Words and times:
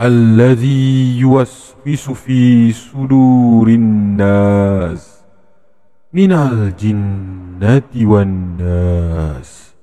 الذي 0.00 1.18
يوسوس 1.18 2.10
في 2.10 2.72
صدور 2.72 3.68
الناس 3.68 5.20
من 6.12 6.32
الجنة 6.32 7.92
والناس 7.96 9.74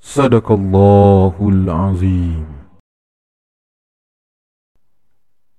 صدق 0.00 0.52
الله 0.52 1.34
العظيم 1.40 2.46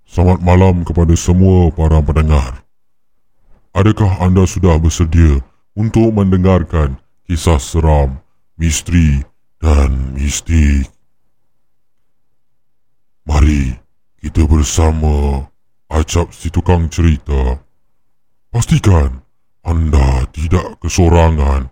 Selamat 0.10 0.42
malam 0.42 0.82
kepada 0.84 1.14
semua 1.14 1.70
para 1.70 2.02
pendengar. 2.02 2.66
Adakah 3.78 4.26
anda 4.26 4.44
sudah 4.50 4.82
bersedia 4.82 5.38
untuk 5.78 6.12
mendengarkan 6.12 6.98
kisah 7.30 7.62
seram, 7.62 8.18
misteri 8.58 9.22
dan 9.62 10.18
mistik? 10.18 10.93
Mari 13.25 13.73
kita 14.21 14.45
bersama 14.45 15.49
Acap 15.89 16.33
si 16.33 16.51
tukang 16.51 16.91
cerita. 16.91 17.61
Pastikan 18.51 19.23
anda 19.63 20.27
tidak 20.33 20.81
kesorangan 20.83 21.71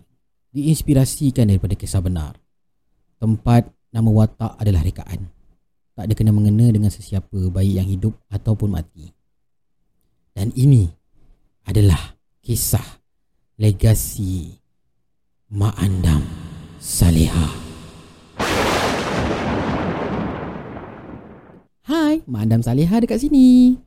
diinspirasikan 0.53 1.51
daripada 1.51 1.75
kisah 1.75 2.05
benar. 2.05 2.42
Tempat 3.23 3.71
nama 3.95 4.11
watak 4.11 4.59
adalah 4.59 4.83
rekaan. 4.83 5.31
Tak 5.95 6.11
ada 6.11 6.15
kena 6.19 6.35
mengena 6.35 6.67
dengan 6.75 6.91
sesiapa 6.91 7.55
baik 7.55 7.79
yang 7.79 7.87
hidup 7.87 8.19
ataupun 8.27 8.75
mati. 8.75 9.15
Dan 10.35 10.51
ini 10.59 10.91
adalah 11.63 12.19
kisah 12.43 12.83
legasi 13.63 14.59
Mak 15.55 15.71
Andam 15.79 16.27
Saleha. 16.83 17.47
Hai, 21.87 22.27
Mak 22.27 22.43
Andam 22.43 22.63
Saleha 22.67 23.07
dekat 23.07 23.23
sini. 23.23 23.79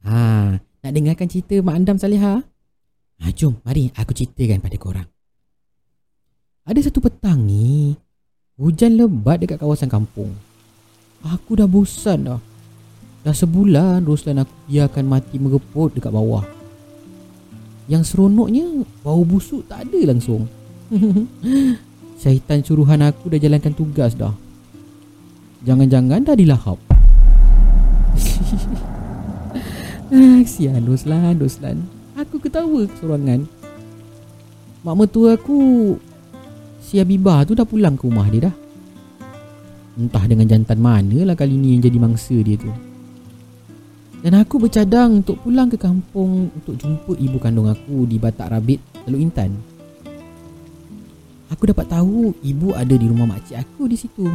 Ha, 0.00 0.56
nak 0.56 0.92
dengarkan 0.96 1.28
cerita 1.28 1.60
Mak 1.60 1.76
Andam 1.76 2.00
Saleha? 2.00 2.40
Ha, 3.20 3.24
jom, 3.36 3.60
mari 3.68 3.92
aku 3.92 4.16
ceritakan 4.16 4.64
pada 4.64 4.80
korang. 4.80 5.08
Ada 6.64 6.88
satu 6.88 7.04
petang 7.04 7.44
ni, 7.44 7.92
hujan 8.60 9.00
lebat 9.00 9.40
dekat 9.40 9.56
kawasan 9.56 9.88
kampung. 9.88 10.36
Aku 11.22 11.56
dah 11.56 11.70
bosan 11.70 12.26
dah. 12.26 12.40
Dah 13.22 13.30
sebulan 13.30 14.02
Roslan 14.02 14.42
aku 14.42 14.50
biarkan 14.66 15.06
mati 15.06 15.38
mereput 15.38 15.94
dekat 15.94 16.10
bawah. 16.10 16.42
Yang 17.86 18.14
seronoknya, 18.14 18.82
bau 19.06 19.22
busuk 19.22 19.62
tak 19.70 19.86
ada 19.86 20.00
langsung. 20.10 20.50
Syaitan 22.22 22.62
suruhan 22.66 23.02
aku 23.06 23.30
dah 23.30 23.38
jalankan 23.38 23.74
tugas 23.74 24.18
dah. 24.18 24.34
Jangan-jangan 25.62 26.26
dah 26.26 26.34
dilahap. 26.34 26.78
ah, 30.10 30.38
kesian 30.42 30.82
Roslan, 30.82 31.38
Roslan. 31.38 31.86
Aku 32.18 32.42
ketawa 32.42 32.90
kesorangan. 32.90 33.46
Mak 34.82 34.94
mertua 34.98 35.38
aku 35.38 35.94
Si 36.82 36.98
Habibah 36.98 37.46
tu 37.46 37.54
dah 37.54 37.64
pulang 37.64 37.94
ke 37.94 38.04
rumah 38.04 38.26
dia 38.26 38.50
dah. 38.50 38.54
Entah 39.96 40.24
dengan 40.26 40.50
jantan 40.50 40.82
mana 40.82 41.22
lah 41.22 41.38
kali 41.38 41.54
ni 41.54 41.78
yang 41.78 41.82
jadi 41.86 41.98
mangsa 42.02 42.34
dia 42.42 42.58
tu. 42.58 42.68
Dan 44.22 44.38
aku 44.38 44.58
bercadang 44.62 45.22
untuk 45.22 45.38
pulang 45.42 45.66
ke 45.70 45.78
kampung 45.78 46.50
untuk 46.54 46.74
jumpa 46.78 47.14
ibu 47.18 47.38
kandung 47.42 47.66
aku 47.70 48.06
di 48.06 48.18
Batak 48.22 48.54
Rabit, 48.54 48.78
Teluk 49.02 49.18
Intan. 49.18 49.50
Aku 51.50 51.66
dapat 51.66 51.90
tahu 51.90 52.30
ibu 52.42 52.70
ada 52.72 52.94
di 52.94 53.06
rumah 53.06 53.26
makcik 53.26 53.58
aku 53.58 53.90
di 53.90 53.96
situ. 53.98 54.26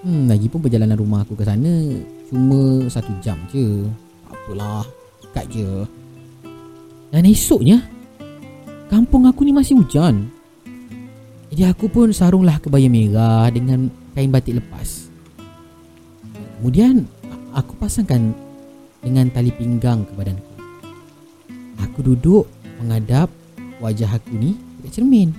Hmm, 0.00 0.26
lagipun 0.26 0.64
perjalanan 0.64 0.98
rumah 0.98 1.22
aku 1.22 1.36
ke 1.36 1.44
sana 1.44 1.70
cuma 2.28 2.88
satu 2.90 3.12
jam 3.22 3.38
je. 3.52 3.86
Apalah, 4.26 4.84
dekat 5.22 5.46
je. 5.54 5.70
Dan 7.14 7.26
esoknya, 7.30 7.82
kampung 8.90 9.26
aku 9.26 9.46
ni 9.46 9.54
masih 9.54 9.78
hujan. 9.78 10.30
Jadi 11.60 11.76
aku 11.76 11.92
pun 11.92 12.08
sarunglah 12.08 12.56
kebaya 12.56 12.88
merah 12.88 13.44
dengan 13.52 13.92
kain 14.16 14.32
batik 14.32 14.64
lepas. 14.64 15.12
Kemudian 16.56 17.04
aku 17.52 17.76
pasangkan 17.76 18.32
dengan 19.04 19.28
tali 19.28 19.52
pinggang 19.52 20.08
ke 20.08 20.12
badanku. 20.16 20.56
Aku 21.84 22.00
duduk 22.00 22.48
menghadap 22.80 23.28
wajah 23.76 24.08
aku 24.08 24.40
ni 24.40 24.56
dekat 24.80 25.04
cermin. 25.04 25.36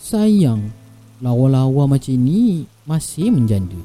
Sayang, 0.00 0.72
lawa-lawa 1.20 1.84
macam 1.92 2.16
ni 2.16 2.64
masih 2.88 3.28
menjanda. 3.28 3.76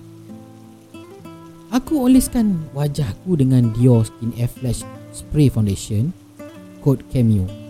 Aku 1.75 2.07
oleskan 2.07 2.55
wajahku 2.71 3.35
dengan 3.35 3.67
Dior 3.75 4.07
Skin 4.07 4.31
Air 4.39 4.47
Flash 4.47 4.88
Spray 5.11 5.51
Foundation 5.51 6.16
kod 6.79 7.03
Cameo. 7.11 7.60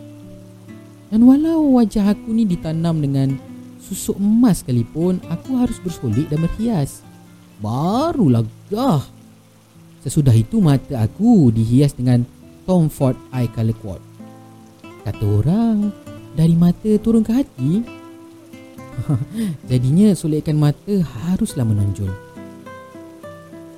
Dan 1.12 1.28
walau 1.28 1.76
wajah 1.76 2.16
aku 2.16 2.32
ni 2.32 2.48
ditanam 2.48 3.04
dengan 3.04 3.36
susuk 3.84 4.16
emas 4.16 4.64
sekalipun, 4.64 5.20
aku 5.28 5.60
harus 5.60 5.76
bersolek 5.84 6.32
dan 6.32 6.40
berhias. 6.40 7.04
Barulah 7.60 8.48
gah. 8.72 9.04
Sesudah 10.02 10.32
itu 10.32 10.64
mata 10.64 11.04
aku 11.04 11.52
dihias 11.52 11.94
dengan 11.94 12.24
Tom 12.64 12.88
Ford 12.88 13.20
Eye 13.36 13.52
Color 13.52 13.78
Quad. 13.84 14.02
Kata 15.04 15.26
orang, 15.28 15.92
dari 16.32 16.56
mata 16.56 16.92
turun 17.04 17.28
ke 17.28 17.36
hati. 17.36 17.84
Jadinya 19.70 20.16
solekan 20.16 20.56
mata 20.56 20.96
haruslah 21.28 21.68
menonjol. 21.68 22.12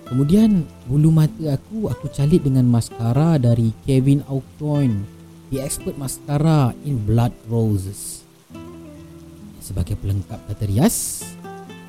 Kemudian 0.04 0.68
bulu 0.86 1.10
mata 1.10 1.58
aku 1.58 1.90
aku 1.90 2.06
calit 2.14 2.46
dengan 2.46 2.70
maskara 2.70 3.42
dari 3.42 3.74
Kevin 3.88 4.22
Aucoin, 4.30 5.02
the 5.54 5.62
expert 5.62 5.94
mascara 6.02 6.74
in 6.82 6.98
Blood 7.06 7.30
Roses. 7.46 8.26
Sebagai 9.62 9.94
pelengkap 10.02 10.42
tata 10.50 10.66
rias, 10.66 11.22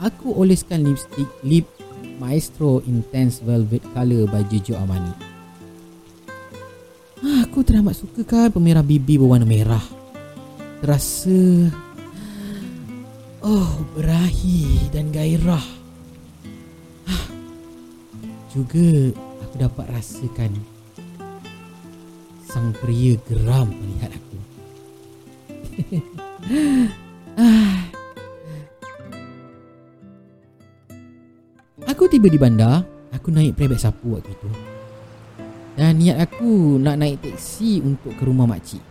aku 0.05 0.37
oleskan 0.37 0.85
lipstick 0.85 1.27
lip 1.41 1.65
Maestro 2.21 2.85
Intense 2.85 3.41
Velvet 3.41 3.81
Color 3.97 4.29
by 4.29 4.45
Jojo 4.53 4.77
Armani. 4.77 5.13
Ah, 7.25 7.49
Aku 7.49 7.65
teramat 7.65 7.97
suka 7.97 8.21
kan 8.29 8.53
pemerah 8.53 8.85
bibir 8.85 9.17
berwarna 9.17 9.49
merah. 9.49 9.83
Terasa 10.85 11.73
Oh, 13.41 13.73
berahi 13.97 14.93
dan 14.93 15.09
gairah. 15.09 15.65
Ah, 17.09 17.27
Juga 18.53 19.09
aku 19.41 19.57
dapat 19.57 19.89
rasakan 19.89 20.74
sang 22.55 22.71
pria 22.79 23.19
geram 23.27 23.67
melihat 23.67 24.15
aku. 24.15 24.39
Aku 31.91 32.07
tiba 32.07 32.31
di 32.31 32.39
bandar, 32.39 32.87
aku 33.11 33.35
naik 33.35 33.59
private 33.59 33.83
sapu 33.83 34.15
waktu 34.19 34.31
itu. 34.35 34.51
Dan 35.75 35.99
niat 35.99 36.23
aku 36.23 36.79
nak 36.79 36.99
naik 36.99 37.23
teksi 37.23 37.83
untuk 37.83 38.15
ke 38.19 38.23
rumah 38.23 38.47
makcik. 38.47 38.83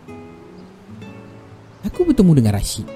Aku 1.87 2.03
bertemu 2.07 2.43
dengan 2.43 2.59
Rashid. 2.59 2.87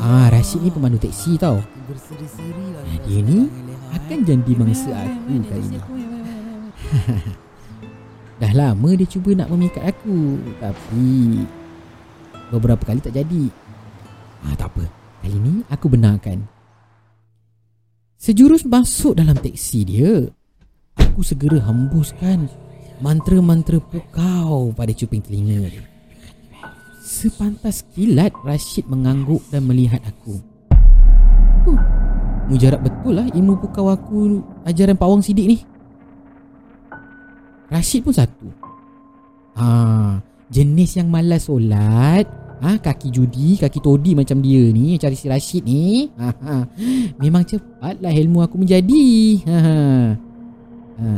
Ah, 0.00 0.28
Rashid 0.32 0.64
ni 0.64 0.72
pemandu 0.72 1.00
teksi 1.00 1.36
tau. 1.36 1.60
Ah, 1.60 2.96
dia 3.04 3.20
ni 3.20 3.48
akan 3.92 4.18
jadi 4.24 4.52
mangsa 4.56 4.92
aku 4.96 5.44
kali 5.44 5.66
ni. 5.76 5.80
Dah 8.36 8.52
lama 8.52 8.88
dia 8.92 9.08
cuba 9.08 9.32
nak 9.32 9.48
memikat 9.48 9.84
aku. 9.84 10.36
Tapi 10.60 11.08
Beberapa 12.52 12.82
kali 12.86 13.00
tak 13.02 13.16
jadi. 13.16 13.48
Ah, 14.44 14.54
Tak 14.54 14.70
apa. 14.76 14.84
Kali 15.24 15.36
ni 15.42 15.54
aku 15.72 15.86
benarkan. 15.90 16.46
Sejurus 18.16 18.64
masuk 18.64 19.12
dalam 19.12 19.36
teksi 19.36 19.80
dia 19.84 20.24
Aku 20.96 21.20
segera 21.20 21.60
hembuskan 21.68 22.48
Mantra-mantra 22.96 23.76
pukau 23.76 24.72
pada 24.72 24.88
cuping 24.96 25.20
telinga 25.20 25.68
dia. 25.68 25.84
Sepantas 27.04 27.84
kilat 27.92 28.32
Rashid 28.40 28.88
mengangguk 28.88 29.44
dan 29.52 29.68
melihat 29.68 30.00
aku. 30.00 30.40
Huh, 31.68 31.80
Mujarab 32.48 32.88
betul 32.88 33.20
lah 33.20 33.28
ilmu 33.36 33.60
pukau 33.60 33.92
aku 33.92 34.40
Ajaran 34.64 34.96
Pak 34.96 35.08
Wang 35.12 35.20
Sidik 35.20 35.44
ni 35.44 35.58
Rashid 37.70 38.06
pun 38.06 38.14
satu 38.14 38.48
Ah, 39.56 40.20
Jenis 40.52 41.00
yang 41.00 41.08
malas 41.10 41.48
solat 41.48 42.28
Ha, 42.56 42.80
kaki 42.80 43.12
judi, 43.12 43.60
kaki 43.60 43.84
todi 43.84 44.16
macam 44.16 44.40
dia 44.40 44.72
ni 44.72 44.96
Cari 44.96 45.12
si 45.12 45.28
Rashid 45.28 45.60
ni 45.68 46.08
ha, 46.16 46.32
ha. 46.32 46.64
Memang 47.20 47.44
cepatlah 47.44 48.12
ilmu 48.16 48.40
aku 48.40 48.56
menjadi 48.56 49.04
ha, 49.44 49.56
ha. 49.60 49.76
ha. 50.96 51.10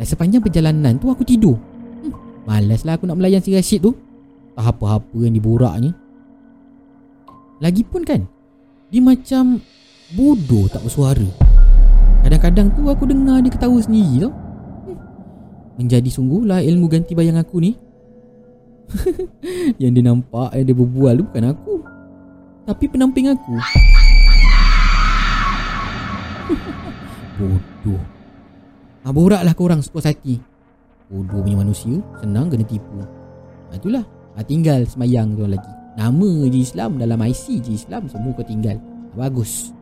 Dan 0.00 0.06
sepanjang 0.08 0.40
perjalanan 0.40 0.96
tu 0.96 1.12
aku 1.12 1.20
tidur 1.20 1.60
hmm, 2.00 2.48
Malaslah 2.48 2.96
aku 2.96 3.04
nak 3.04 3.20
melayan 3.20 3.44
si 3.44 3.52
Rashid 3.52 3.84
tu 3.84 3.92
Tak 4.56 4.72
apa-apa 4.72 5.18
yang 5.20 5.36
diboraknya 5.36 5.92
Lagipun 7.60 8.02
kan 8.08 8.24
Dia 8.88 9.04
macam 9.04 9.60
bodoh 10.16 10.64
tak 10.72 10.80
bersuara 10.80 11.28
Kadang-kadang 12.24 12.72
tu 12.72 12.88
aku 12.88 13.04
dengar 13.04 13.44
dia 13.44 13.52
ketawa 13.52 13.76
sendiri 13.84 14.24
tau. 14.24 14.43
Menjadi 15.74 16.06
sungguhlah 16.06 16.62
ilmu 16.62 16.86
ganti 16.86 17.18
bayang 17.18 17.38
aku 17.38 17.58
ni. 17.58 17.74
Yang 19.80 19.90
dia 19.96 20.04
nampak 20.04 20.52
Yang 20.54 20.64
dia 20.70 20.76
berbual 20.76 21.14
tu 21.18 21.24
bukan 21.26 21.44
aku. 21.50 21.74
Tapi 22.64 22.84
penamping 22.88 23.26
aku. 23.34 23.54
Bodoh. 27.38 28.02
Ha, 29.04 29.10
Boraklah 29.10 29.54
korang 29.58 29.82
sepuas 29.82 30.06
hati. 30.06 30.38
Bodoh 31.10 31.44
punya 31.44 31.60
manusia 31.60 32.00
Senang 32.22 32.48
kena 32.48 32.64
tipu. 32.64 33.02
Ha, 33.02 33.74
Itulah. 33.74 34.06
Ha, 34.38 34.46
Tinggal 34.46 34.86
semayang 34.86 35.34
tu 35.34 35.44
lagi. 35.44 35.72
Nama 35.94 36.30
je 36.50 36.58
Islam 36.58 36.98
Dalam 36.98 37.22
IC 37.22 37.62
je 37.62 37.70
Islam 37.70 38.10
Semua 38.10 38.34
kau 38.34 38.46
tinggal. 38.46 38.78
Ha, 38.78 39.14
Bagus 39.26 39.74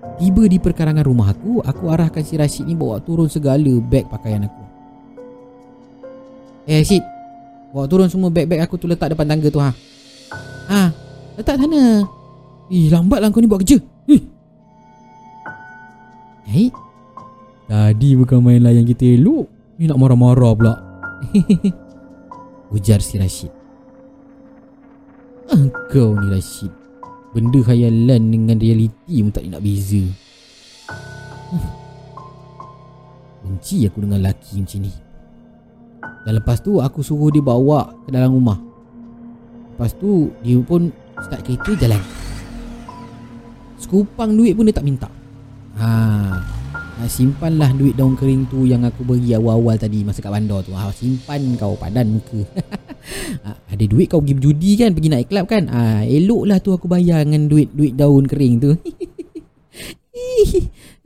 Tiba 0.00 0.48
di 0.48 0.56
perkarangan 0.56 1.04
rumah 1.04 1.32
aku 1.32 1.60
Aku 1.60 1.92
arahkan 1.92 2.24
si 2.24 2.40
Rashid 2.40 2.64
ni 2.64 2.72
Bawa 2.72 3.00
turun 3.04 3.28
segala 3.28 3.68
beg 3.84 4.08
pakaian 4.08 4.48
aku 4.48 4.64
Eh 6.64 6.80
Rashid 6.80 7.04
Bawa 7.70 7.86
turun 7.86 8.10
semua 8.10 8.34
beg-beg 8.34 8.58
aku 8.66 8.74
tu 8.74 8.90
letak 8.90 9.14
depan 9.14 9.30
tangga 9.30 9.46
tu 9.46 9.62
ha. 9.62 9.70
Ha, 10.70 10.90
letak 11.38 11.54
sana. 11.58 12.02
Ih, 12.70 12.90
lambatlah 12.90 13.30
kau 13.30 13.42
ni 13.42 13.50
buat 13.50 13.62
kerja. 13.62 13.78
Ih. 14.10 14.22
Eh. 16.50 16.70
Tadi 17.70 18.18
bukan 18.18 18.42
main 18.42 18.62
layan 18.62 18.82
kita 18.82 19.06
elok. 19.14 19.46
Ni 19.78 19.86
nak 19.86 19.98
marah-marah 20.02 20.52
pula. 20.54 20.74
Ujar 22.74 22.98
si 22.98 23.22
Rashid. 23.22 23.54
Engkau 25.50 26.18
ni 26.18 26.26
Rashid. 26.26 26.79
Benda 27.30 27.60
khayalan 27.62 28.22
dengan 28.26 28.58
realiti 28.58 29.22
pun 29.22 29.30
tak 29.30 29.46
nak 29.46 29.62
beza. 29.62 30.02
Benci 33.46 33.86
aku 33.86 34.02
dengan 34.02 34.18
lelaki 34.18 34.58
macam 34.58 34.80
ni. 34.82 34.92
Dan 36.26 36.32
lepas 36.36 36.58
tu 36.60 36.82
aku 36.82 37.00
suruh 37.00 37.30
dia 37.32 37.40
bawa 37.40 37.94
ke 38.04 38.10
dalam 38.10 38.34
rumah. 38.34 38.58
Lepas 39.74 39.94
tu 39.96 40.34
dia 40.44 40.58
pun 40.60 40.90
start 41.22 41.46
kereta 41.46 41.72
jalan. 41.86 42.02
Sekupang 43.80 44.34
duit 44.36 44.52
pun 44.52 44.68
dia 44.68 44.76
tak 44.76 44.84
minta. 44.84 45.08
Ha, 45.80 45.88
Simpanlah 47.08 47.72
duit 47.72 47.96
daun 47.96 48.12
kering 48.12 48.44
tu 48.52 48.68
yang 48.68 48.84
aku 48.84 49.00
bagi 49.08 49.32
awal-awal 49.32 49.80
tadi 49.80 50.04
masa 50.04 50.20
kat 50.20 50.28
bandar 50.28 50.60
tu. 50.60 50.76
Ha, 50.76 50.92
Simpan 50.92 51.56
kau 51.56 51.78
padan 51.78 52.20
muka. 52.20 52.42
Ha, 53.40 53.49
Ada 53.80 53.88
duit 53.88 54.12
kau 54.12 54.20
pergi 54.20 54.36
berjudi 54.36 54.70
kan 54.76 54.92
Pergi 54.92 55.08
naik 55.08 55.32
club 55.32 55.48
kan 55.48 55.64
ha, 55.72 56.04
Eloklah 56.04 56.60
tu 56.60 56.76
aku 56.76 56.84
bayar 56.84 57.24
dengan 57.24 57.48
duit-duit 57.48 57.96
daun 57.96 58.28
kering 58.28 58.60
tu 58.60 58.76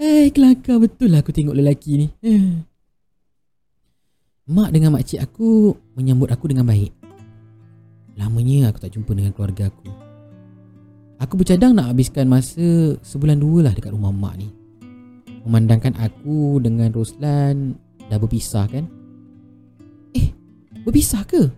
Eh 0.02 0.26
kelakar 0.34 0.82
betul 0.82 1.14
lah 1.14 1.22
aku 1.22 1.30
tengok 1.30 1.54
lelaki 1.54 2.02
ni 2.02 2.10
Mak 4.44 4.76
dengan 4.76 4.92
makcik 4.92 5.24
aku 5.24 5.72
menyambut 5.96 6.28
aku 6.28 6.52
dengan 6.52 6.68
baik. 6.68 6.92
Lamanya 8.20 8.68
aku 8.68 8.76
tak 8.76 8.92
jumpa 8.92 9.16
dengan 9.16 9.32
keluarga 9.32 9.72
aku. 9.72 9.88
Aku 11.16 11.40
bercadang 11.40 11.72
nak 11.72 11.88
habiskan 11.88 12.28
masa 12.28 12.92
sebulan 13.00 13.40
dua 13.40 13.64
lah 13.64 13.72
dekat 13.72 13.96
rumah 13.96 14.12
mak 14.12 14.36
ni. 14.36 14.52
Memandangkan 15.48 15.96
aku 15.96 16.60
dengan 16.60 16.92
Roslan 16.92 17.72
dah 18.12 18.20
berpisah 18.20 18.68
kan. 18.68 18.84
Eh, 20.12 20.28
berpisah 20.84 21.24
ke? 21.24 21.48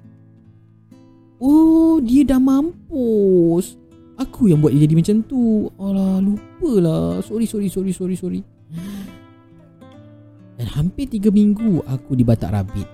Oh, 1.37 2.01
dia 2.01 2.25
dah 2.25 2.41
mampus. 2.41 3.77
Aku 4.17 4.49
yang 4.49 4.65
buat 4.65 4.73
dia 4.73 4.89
jadi 4.89 4.97
macam 4.97 5.17
tu. 5.29 5.69
Alah, 5.77 6.25
lupalah. 6.25 7.21
Sorry, 7.21 7.45
sorry, 7.45 7.69
sorry, 7.69 7.93
sorry, 7.93 8.17
sorry. 8.17 8.41
Dan 10.57 10.67
hampir 10.73 11.07
tiga 11.07 11.29
minggu 11.29 11.85
aku 11.85 12.17
di 12.17 12.25
Batak 12.25 12.51
Rabit 12.51 12.89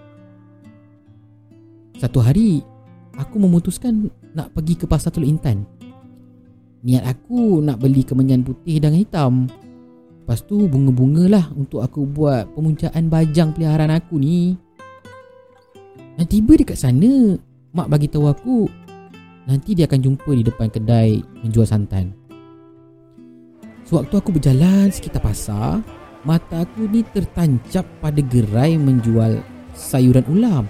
Satu 1.97 2.19
hari 2.19 2.59
Aku 3.15 3.39
memutuskan 3.39 4.11
nak 4.35 4.51
pergi 4.51 4.75
ke 4.75 4.85
Pasar 4.91 5.15
Teluk 5.15 5.31
Intan 5.31 5.63
Niat 6.83 7.07
aku 7.07 7.63
nak 7.63 7.79
beli 7.79 8.03
kemenyan 8.03 8.43
putih 8.43 8.83
dan 8.83 8.99
hitam 8.99 9.47
Lepas 10.23 10.43
tu 10.43 10.67
bunga-bunga 10.67 11.31
lah 11.31 11.47
untuk 11.55 11.87
aku 11.87 12.03
buat 12.03 12.51
pemuncaan 12.59 13.07
bajang 13.07 13.55
peliharaan 13.55 13.95
aku 13.95 14.19
ni 14.19 14.59
Dan 16.19 16.27
tiba 16.27 16.59
dekat 16.59 16.79
sana 16.79 17.39
Mak 17.73 17.89
bagi 17.89 18.09
tahu 18.09 18.29
aku 18.29 18.59
Nanti 19.49 19.75
dia 19.75 19.91
akan 19.91 20.01
jumpa 20.01 20.31
di 20.33 20.45
depan 20.45 20.69
kedai 20.71 21.21
menjual 21.43 21.67
santan 21.67 22.13
Sewaktu 23.89 24.15
aku 24.17 24.31
berjalan 24.33 24.93
sekitar 24.93 25.21
pasar 25.25 25.83
Mata 26.23 26.63
aku 26.63 26.87
ni 26.87 27.03
tertancap 27.03 27.83
pada 27.99 28.23
gerai 28.23 28.79
menjual 28.79 29.43
sayuran 29.75 30.23
ulam. 30.31 30.65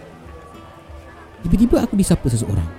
Tiba-tiba 1.44 1.84
aku 1.84 1.98
disapa 1.98 2.24
seseorang. 2.32 2.70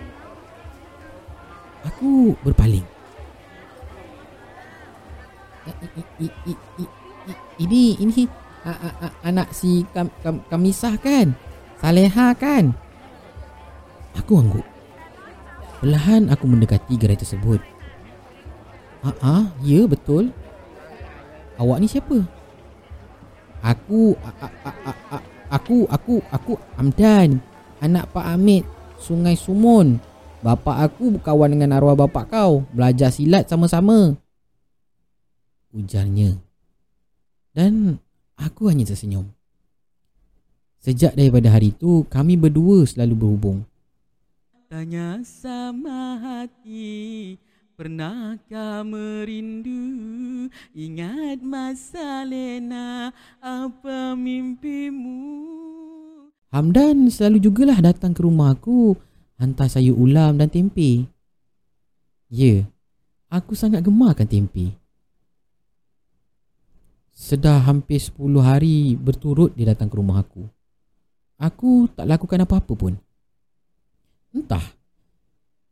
Aku 1.85 2.33
berpaling. 2.41 2.81
Ini 7.61 7.81
ini 8.01 8.23
anak 9.21 9.53
si 9.53 9.85
kam, 9.91 10.09
kam, 10.23 10.41
Kamisah 10.49 10.95
kan? 10.97 11.35
Saleha 11.77 12.33
kan? 12.33 12.73
Aku 14.17 14.37
angguk. 14.39 14.65
Perlahan 15.81 16.31
aku 16.31 16.45
mendekati 16.47 16.95
gerai 16.95 17.19
tersebut. 17.19 17.59
Ah, 19.03 19.15
ah, 19.19 19.45
ya 19.65 19.83
betul. 19.83 20.31
Awak 21.59 21.77
ni 21.83 21.87
siapa? 21.91 22.17
Aku 23.63 24.15
aku 25.53 25.85
aku 25.87 26.15
aku 26.33 26.53
Amdan 26.75 27.37
anak 27.77 28.09
Pak 28.09 28.25
Amit 28.25 28.65
Sungai 28.97 29.37
Sumun 29.37 30.01
bapa 30.43 30.83
aku 30.83 31.15
berkawan 31.15 31.55
dengan 31.55 31.79
arwah 31.79 31.95
bapa 31.95 32.27
kau 32.27 32.67
belajar 32.75 33.13
silat 33.13 33.47
sama-sama 33.47 34.19
ujarnya 35.71 36.35
dan 37.55 38.01
aku 38.35 38.67
hanya 38.67 38.83
tersenyum 38.83 39.31
Sejak 40.83 41.15
daripada 41.15 41.47
hari 41.47 41.71
itu 41.71 42.03
kami 42.11 42.35
berdua 42.35 42.83
selalu 42.83 43.15
berhubung 43.15 43.63
Tanya 44.73 45.21
sama 45.21 46.17
hati 46.17 47.37
Pernahkah 47.77 48.81
merindu? 48.81 50.49
Ingat 50.73 51.45
masa 51.45 52.25
lena 52.25 53.13
Apa 53.37 54.17
mimpimu? 54.17 55.21
Hamdan 56.49 57.05
selalu 57.13 57.37
jugalah 57.37 57.77
datang 57.85 58.17
ke 58.17 58.25
rumah 58.25 58.57
aku. 58.57 58.97
Hantar 59.37 59.69
sayur 59.69 59.93
ulam 59.93 60.41
dan 60.41 60.49
tempe. 60.49 61.05
Ya 62.33 62.65
Aku 63.29 63.53
sangat 63.53 63.85
gemarkan 63.85 64.25
tempe. 64.25 64.73
Sedah 67.13 67.61
hampir 67.61 68.01
10 68.01 68.17
hari 68.41 68.97
berturut 68.97 69.53
dia 69.53 69.69
datang 69.69 69.85
ke 69.85 70.01
rumah 70.01 70.25
aku. 70.25 70.49
Aku 71.37 71.93
tak 71.93 72.09
lakukan 72.09 72.41
apa-apa 72.41 72.73
pun 72.73 72.97
Entah 74.33 74.65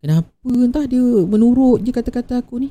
Kenapa 0.01 0.49
entah 0.49 0.85
dia 0.85 1.01
menurut 1.01 1.81
je 1.81 1.91
kata-kata 1.93 2.41
aku 2.41 2.61
ni 2.61 2.69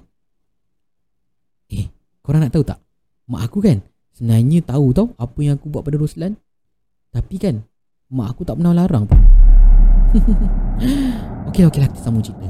Eh 1.71 1.87
korang 2.23 2.43
nak 2.43 2.55
tahu 2.55 2.65
tak 2.67 2.79
Mak 3.31 3.43
aku 3.47 3.59
kan 3.63 3.79
sebenarnya 4.15 4.63
tahu 4.67 4.87
tau 4.95 5.07
Apa 5.19 5.39
yang 5.43 5.59
aku 5.59 5.67
buat 5.71 5.83
pada 5.83 5.99
Roslan 5.99 6.35
Tapi 7.11 7.37
kan 7.39 7.63
Mak 8.11 8.29
aku 8.35 8.43
tak 8.47 8.59
pernah 8.59 8.75
larang 8.75 9.07
pun 9.07 9.21
Okey 11.51 11.67
okey 11.71 11.81
lah 11.83 11.89
kita 11.91 12.03
sambung 12.03 12.23
cerita 12.23 12.49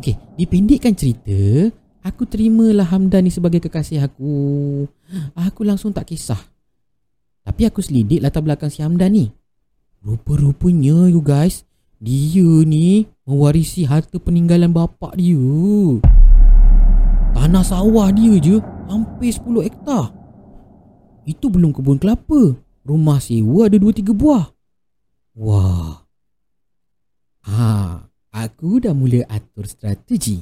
Okey 0.00 0.16
dipendekkan 0.36 0.96
cerita 0.96 1.68
Aku 2.06 2.22
terimalah 2.22 2.86
Hamdan 2.86 3.26
ni 3.26 3.34
sebagai 3.34 3.58
kekasih 3.58 3.98
aku. 3.98 4.86
Aku 5.34 5.66
langsung 5.66 5.90
tak 5.90 6.06
kisah. 6.06 6.38
Tapi 7.42 7.66
aku 7.66 7.82
selidik 7.82 8.22
latar 8.22 8.46
belakang 8.46 8.70
si 8.70 8.78
Hamdan 8.78 9.10
ni. 9.10 9.26
Rupa-rupanya 10.06 11.10
you 11.10 11.18
guys, 11.18 11.65
dia 11.96 12.44
ni 12.68 13.08
mewarisi 13.24 13.88
harta 13.88 14.20
peninggalan 14.20 14.72
bapak 14.72 15.16
dia. 15.16 15.40
Tanah 17.32 17.64
sawah 17.64 18.12
dia 18.12 18.36
je 18.40 18.60
hampir 18.88 19.32
10 19.32 19.64
hektar. 19.64 20.12
Itu 21.24 21.48
belum 21.48 21.72
kebun 21.72 21.96
kelapa. 21.96 22.56
Rumah 22.86 23.18
sewa 23.18 23.66
ada 23.66 23.76
2-3 23.80 24.14
buah. 24.14 24.46
Wah. 25.36 26.06
Ha, 27.46 27.98
aku 28.30 28.78
dah 28.78 28.94
mula 28.94 29.26
atur 29.26 29.66
strategi. 29.66 30.38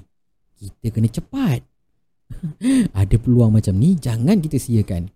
Kita 0.55 0.93
kena 0.93 1.09
cepat. 1.09 1.61
ada 3.01 3.17
peluang 3.17 3.57
macam 3.57 3.75
ni, 3.77 3.97
jangan 3.97 4.41
kita 4.41 4.61
siakan. 4.61 5.09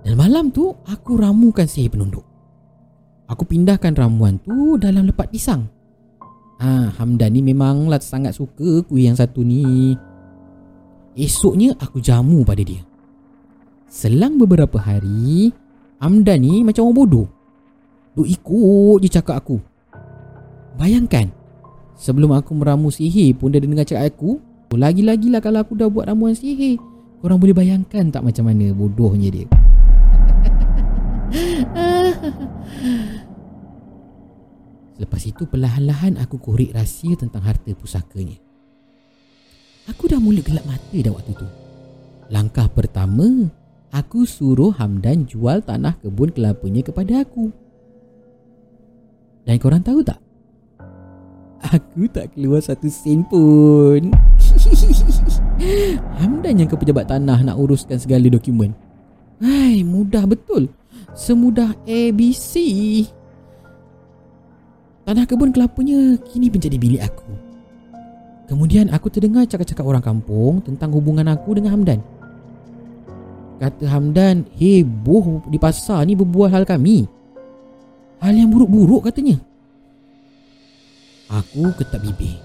Dan 0.00 0.14
malam 0.16 0.48
tu, 0.48 0.72
aku 0.88 1.20
ramukan 1.20 1.68
sihir 1.68 1.92
penunduk. 1.92 2.29
Aku 3.30 3.46
pindahkan 3.46 3.94
ramuan 3.94 4.42
tu 4.42 4.74
dalam 4.74 5.06
lepat 5.06 5.30
pisang. 5.30 5.70
Ah, 6.58 6.90
ha, 6.90 6.98
Hamdan 6.98 7.30
ni 7.30 7.40
memanglah 7.46 8.02
sangat 8.02 8.34
suka 8.34 8.82
kuih 8.90 9.06
yang 9.06 9.14
satu 9.14 9.46
ni. 9.46 9.94
Esoknya 11.14 11.78
aku 11.78 12.02
jamu 12.02 12.42
pada 12.42 12.66
dia. 12.66 12.82
Selang 13.86 14.34
beberapa 14.34 14.82
hari, 14.82 15.54
Hamdan 16.02 16.42
ni 16.42 16.66
macam 16.66 16.90
orang 16.90 16.98
bodoh. 16.98 17.28
Duk 18.18 18.26
ikut 18.26 18.98
je 19.06 19.08
cakap 19.08 19.46
aku. 19.46 19.62
Bayangkan, 20.74 21.30
sebelum 21.94 22.34
aku 22.34 22.50
meramu 22.58 22.90
sihir 22.90 23.38
pun 23.38 23.54
dia 23.54 23.62
dengar 23.62 23.86
cakap 23.86 24.10
aku, 24.10 24.42
lagi-lagilah 24.74 25.38
kalau 25.38 25.62
aku 25.62 25.78
dah 25.78 25.86
buat 25.86 26.10
ramuan 26.10 26.34
sihir. 26.34 26.82
Korang 27.22 27.38
boleh 27.38 27.54
bayangkan 27.54 28.10
tak 28.10 28.26
macam 28.26 28.50
mana 28.50 28.74
bodohnya 28.74 29.30
dia. 29.30 29.46
Lepas 35.00 35.24
itu 35.24 35.48
perlahan-lahan 35.48 36.20
aku 36.20 36.36
korek 36.36 36.76
rahsia 36.76 37.16
tentang 37.16 37.40
harta 37.40 37.72
pusakanya. 37.72 38.36
Aku 39.88 40.04
dah 40.12 40.20
mula 40.20 40.44
gelap 40.44 40.68
mata 40.68 40.92
dah 40.92 41.08
waktu 41.08 41.32
tu. 41.32 41.48
Langkah 42.28 42.68
pertama, 42.68 43.48
aku 43.88 44.28
suruh 44.28 44.76
Hamdan 44.76 45.24
jual 45.24 45.64
tanah 45.64 45.96
kebun 46.04 46.36
kelapanya 46.36 46.84
kepada 46.84 47.24
aku. 47.24 47.48
Dan 49.48 49.56
korang 49.56 49.80
tahu 49.80 50.04
tak? 50.04 50.20
Aku 51.64 52.04
tak 52.12 52.36
keluar 52.36 52.60
satu 52.60 52.92
sen 52.92 53.24
pun. 53.24 54.12
Hamdan 56.20 56.60
yang 56.60 56.68
ke 56.68 56.76
pejabat 56.76 57.08
tanah 57.08 57.40
nak 57.40 57.56
uruskan 57.56 57.96
segala 57.96 58.28
dokumen. 58.28 58.76
Hai, 59.40 59.80
mudah 59.80 60.28
betul. 60.28 60.68
Semudah 61.16 61.72
ABC. 61.88 62.52
Tanah 65.10 65.26
kebun 65.26 65.50
kelapanya 65.50 66.22
kini 66.22 66.54
menjadi 66.54 66.78
bilik 66.78 67.02
aku. 67.02 67.26
Kemudian 68.46 68.94
aku 68.94 69.10
terdengar 69.10 69.42
cakap-cakap 69.42 69.82
orang 69.82 70.06
kampung 70.06 70.62
tentang 70.62 70.94
hubungan 70.94 71.26
aku 71.26 71.58
dengan 71.58 71.74
Hamdan. 71.74 71.98
Kata 73.58 73.90
Hamdan, 73.90 74.46
heboh 74.54 75.42
di 75.50 75.58
pasar 75.58 76.06
ni 76.06 76.14
berbual 76.14 76.54
hal 76.54 76.62
kami. 76.62 77.10
Hal 78.22 78.38
yang 78.38 78.54
buruk-buruk 78.54 79.10
katanya. 79.10 79.42
Aku 81.26 81.74
ketak 81.74 82.06
bibir. 82.06 82.38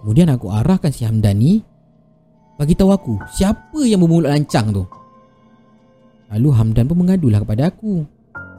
Kemudian 0.00 0.32
aku 0.32 0.48
arahkan 0.48 0.88
si 0.88 1.04
Hamdan 1.04 1.36
ni 1.36 1.60
bagi 2.56 2.72
tahu 2.72 2.96
aku 2.96 3.20
siapa 3.28 3.84
yang 3.84 4.00
bermulut 4.00 4.32
lancang 4.32 4.72
tu. 4.72 4.88
Lalu 6.32 6.48
Hamdan 6.48 6.88
pun 6.88 6.96
mengadulah 6.96 7.44
kepada 7.44 7.68
aku. 7.68 8.08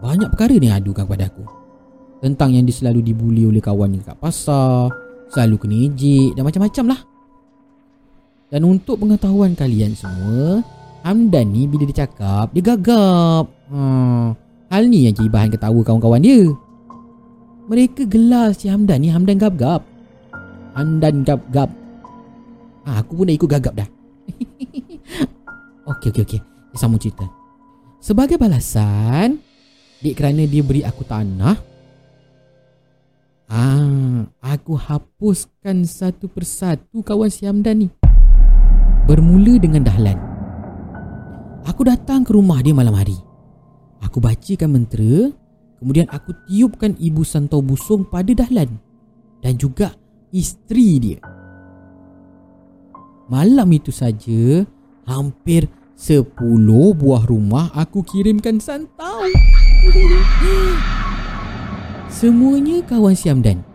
Banyak 0.05 0.29
perkara 0.29 0.53
dia 0.61 0.77
adukan 0.77 1.09
kepada 1.09 1.33
aku 1.33 1.62
tentang 2.23 2.55
yang 2.55 2.63
dia 2.63 2.71
selalu 2.71 3.03
dibuli 3.03 3.43
oleh 3.43 3.59
kawannya 3.59 3.99
kat 3.99 4.15
pasar, 4.15 4.87
selalu 5.27 5.59
kena 5.59 5.75
ejek 5.91 6.39
dan 6.39 6.47
macam-macam 6.47 6.85
lah. 6.95 7.01
Dan 8.47 8.63
untuk 8.63 9.03
pengetahuan 9.03 9.51
kalian 9.59 9.91
semua, 9.91 10.63
Hamdan 11.03 11.51
ni 11.51 11.67
bila 11.67 11.83
dia 11.83 12.07
cakap, 12.07 12.55
dia 12.55 12.63
gagap. 12.63 13.51
Hmm, 13.67 14.31
hal 14.71 14.87
ni 14.87 15.03
yang 15.03 15.11
jadi 15.19 15.27
bahan 15.27 15.51
ketawa 15.51 15.79
kawan-kawan 15.83 16.23
dia. 16.23 16.47
Mereka 17.67 18.07
gelar 18.07 18.55
si 18.55 18.71
Hamdan 18.71 19.03
ni 19.03 19.11
Hamdan 19.11 19.35
gap-gap. 19.35 19.83
Hamdan 20.79 21.27
gap-gap. 21.27 21.75
Ha, 22.87 23.03
aku 23.03 23.19
pun 23.19 23.27
dah 23.27 23.35
ikut 23.35 23.49
gagap 23.51 23.73
dah. 23.75 23.89
okey, 25.91 26.07
okey, 26.07 26.23
okey. 26.23 26.41
Sambung 26.79 27.03
cerita. 27.03 27.27
Sebagai 27.99 28.39
balasan, 28.39 29.43
Dek 30.03 30.19
kerana 30.19 30.43
dia 30.43 30.59
beri 30.59 30.83
aku 30.83 31.07
tanah 31.07 31.72
Ah, 33.51 34.23
aku 34.39 34.79
hapuskan 34.79 35.83
satu 35.83 36.31
persatu 36.31 37.03
kawan 37.03 37.27
si 37.27 37.43
Hamdan 37.43 37.85
ni. 37.85 37.89
Bermula 39.03 39.59
dengan 39.59 39.83
Dahlan. 39.83 40.15
Aku 41.67 41.83
datang 41.83 42.23
ke 42.23 42.31
rumah 42.31 42.63
dia 42.63 42.71
malam 42.71 42.95
hari. 42.95 43.19
Aku 44.03 44.23
bacakan 44.23 44.79
mentera, 44.79 45.31
kemudian 45.79 46.07
aku 46.11 46.31
tiupkan 46.47 46.95
ibu 46.99 47.23
santau 47.23 47.59
busung 47.59 48.07
pada 48.07 48.31
Dahlan 48.31 48.79
dan 49.43 49.59
juga 49.59 49.91
isteri 50.31 50.99
dia. 50.99 51.19
Malam 53.27 53.71
itu 53.75 53.91
saja, 53.91 54.63
hampir 55.07 55.67
sepuluh 55.95 56.95
buah 56.95 57.23
rumah 57.27 57.71
aku 57.75 58.03
kirimkan 58.03 58.59
santau. 58.59 59.23
Semuanya 62.13 62.85
kawan 62.85 63.17
Siam 63.17 63.41
Dan. 63.41 63.65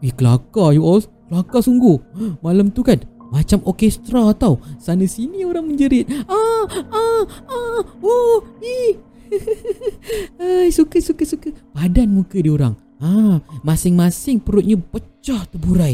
Eh 0.00 0.08
kelakar 0.16 0.72
you 0.72 0.80
all. 0.80 1.04
Kelakar 1.28 1.60
sungguh. 1.60 2.00
Malam 2.40 2.72
tu 2.72 2.80
kan 2.80 2.96
Macam 3.28 3.60
orkestra 3.68 4.32
tau. 4.32 4.56
Sana 4.80 5.04
sini 5.04 5.44
orang 5.44 5.68
menjerit. 5.68 6.08
Ah 6.24 6.64
Ah 6.88 7.22
Ah 7.50 7.80
Oh 8.00 8.40
Ih. 8.64 8.96
Ay, 10.40 10.72
suka 10.72 11.02
suka 11.02 11.26
suka. 11.26 11.52
Badan 11.76 12.16
muka 12.16 12.40
dia 12.40 12.54
orang. 12.54 12.78
Ah, 12.96 13.44
Masing-masing 13.60 14.40
perutnya 14.40 14.80
pecah 14.80 15.44
terburai. 15.50 15.92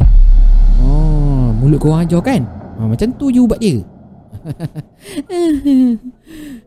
Oh, 0.79 1.51
mulut 1.57 1.83
kau 1.83 1.97
ajar 1.97 2.23
kan? 2.23 2.47
Ah, 2.79 2.87
Macam 2.87 3.11
tu 3.17 3.33
je 3.33 3.43
ubat 3.43 3.59
dia 3.59 3.83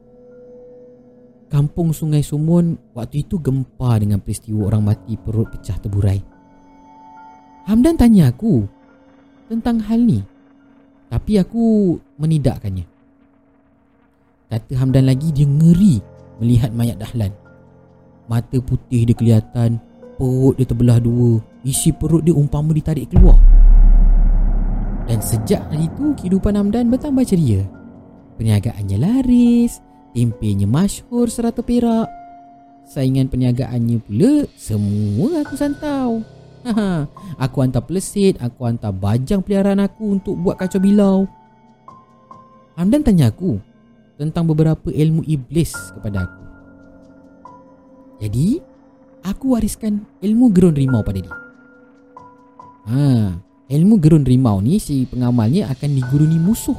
Kampung 1.45 1.93
Sungai 1.93 2.25
Sumun 2.25 2.73
waktu 2.97 3.21
itu 3.21 3.37
gempar 3.37 4.01
dengan 4.01 4.17
peristiwa 4.17 4.73
orang 4.73 4.89
mati 4.89 5.13
perut 5.13 5.53
pecah 5.53 5.77
terburai. 5.77 6.17
Hamdan 7.69 7.97
tanya 7.97 8.33
aku 8.33 8.65
tentang 9.49 9.77
hal 9.85 10.01
ni. 10.01 10.21
Tapi 11.09 11.37
aku 11.37 11.95
menidakkannya. 12.17 12.85
Kata 14.49 14.73
Hamdan 14.77 15.05
lagi 15.05 15.29
dia 15.33 15.45
ngeri 15.45 16.01
melihat 16.41 16.73
mayat 16.73 16.97
Dahlan. 16.97 17.33
Mata 18.25 18.57
putih 18.57 19.05
dia 19.05 19.13
kelihatan, 19.13 19.77
perut 20.17 20.57
dia 20.57 20.65
terbelah 20.65 20.97
dua, 20.97 21.37
isi 21.61 21.93
perut 21.93 22.25
dia 22.25 22.33
umpama 22.33 22.73
ditarik 22.73 23.09
keluar. 23.13 23.37
Dan 25.05 25.21
sejak 25.21 25.61
hari 25.69 25.85
itu 25.85 26.17
kehidupan 26.17 26.57
Hamdan 26.57 26.89
bertambah 26.89 27.21
ceria. 27.21 27.61
Perniagaannya 28.41 28.97
laris, 28.97 29.77
Tempenya 30.15 30.63
masyhur 30.63 31.27
serata 31.27 31.59
perak. 31.59 32.07
Saingan 32.87 33.27
perniagaannya 33.27 33.99
pula 33.99 34.47
semua 34.55 35.43
aku 35.43 35.59
santau. 35.59 36.23
aku 37.43 37.55
hantar 37.59 37.83
pelesit, 37.83 38.39
aku 38.39 38.63
hantar 38.63 38.95
bajang 38.95 39.43
peliharaan 39.43 39.83
aku 39.83 40.15
untuk 40.15 40.39
buat 40.39 40.55
kacau 40.55 40.79
bilau. 40.79 41.27
Hamdan 42.79 43.03
tanya 43.03 43.27
aku 43.27 43.59
tentang 44.15 44.47
beberapa 44.47 44.87
ilmu 44.87 45.27
iblis 45.27 45.75
kepada 45.99 46.23
aku. 46.23 46.43
Jadi, 48.23 48.63
aku 49.27 49.59
wariskan 49.59 49.99
ilmu 50.23 50.47
gerun 50.55 50.79
rimau 50.79 51.03
pada 51.03 51.19
dia. 51.19 51.35
Ha, 52.87 53.35
ilmu 53.67 53.99
gerun 53.99 54.23
rimau 54.23 54.63
ni 54.63 54.79
si 54.79 55.03
pengamalnya 55.03 55.67
akan 55.75 55.89
diguruni 55.91 56.39
musuh, 56.39 56.77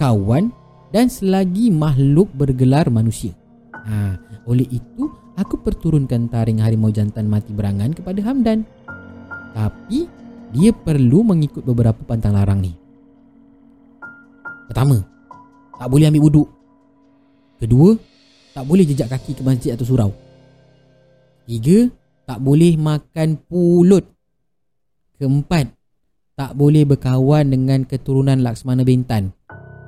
kawan 0.00 0.48
dan 0.92 1.08
selagi 1.08 1.72
makhluk 1.72 2.28
bergelar 2.36 2.92
manusia. 2.92 3.32
Ha, 3.72 4.14
oleh 4.44 4.68
itu, 4.68 5.08
aku 5.34 5.58
perturunkan 5.64 6.28
taring 6.28 6.60
harimau 6.60 6.92
jantan 6.92 7.26
mati 7.26 7.50
berangan 7.50 7.96
kepada 7.96 8.20
Hamdan. 8.22 8.62
Tapi, 9.56 10.06
dia 10.52 10.70
perlu 10.70 11.24
mengikut 11.24 11.64
beberapa 11.64 11.98
pantang 12.04 12.36
larang 12.36 12.60
ni. 12.60 12.76
Pertama, 14.68 15.00
tak 15.80 15.88
boleh 15.88 16.12
ambil 16.12 16.28
wuduk. 16.28 16.48
Kedua, 17.56 17.96
tak 18.52 18.64
boleh 18.68 18.84
jejak 18.84 19.08
kaki 19.08 19.32
ke 19.32 19.42
masjid 19.42 19.72
atau 19.72 19.88
surau. 19.88 20.10
Tiga, 21.48 21.88
tak 22.28 22.38
boleh 22.38 22.76
makan 22.76 23.40
pulut. 23.48 24.04
Keempat, 25.16 25.72
tak 26.36 26.52
boleh 26.54 26.84
berkawan 26.84 27.48
dengan 27.48 27.84
keturunan 27.88 28.40
Laksmana 28.40 28.84
Bentan. 28.84 29.32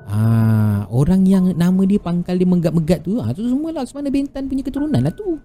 Ah, 0.05 0.85
orang 0.93 1.25
yang 1.25 1.49
nama 1.57 1.81
dia 1.83 1.97
pangkal 1.97 2.37
dia 2.37 2.45
megat-megat 2.45 3.01
tu, 3.01 3.17
ah 3.17 3.33
tu 3.33 3.41
semua 3.49 3.73
Laksmana 3.73 4.13
Bentan 4.13 4.45
punya 4.45 4.61
keturunan 4.61 5.01
lah 5.01 5.09
tu. 5.09 5.41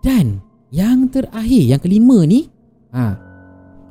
Dan 0.00 0.40
yang 0.72 1.04
terakhir, 1.12 1.76
yang 1.76 1.80
kelima 1.80 2.24
ni, 2.24 2.48
ah 2.96 3.20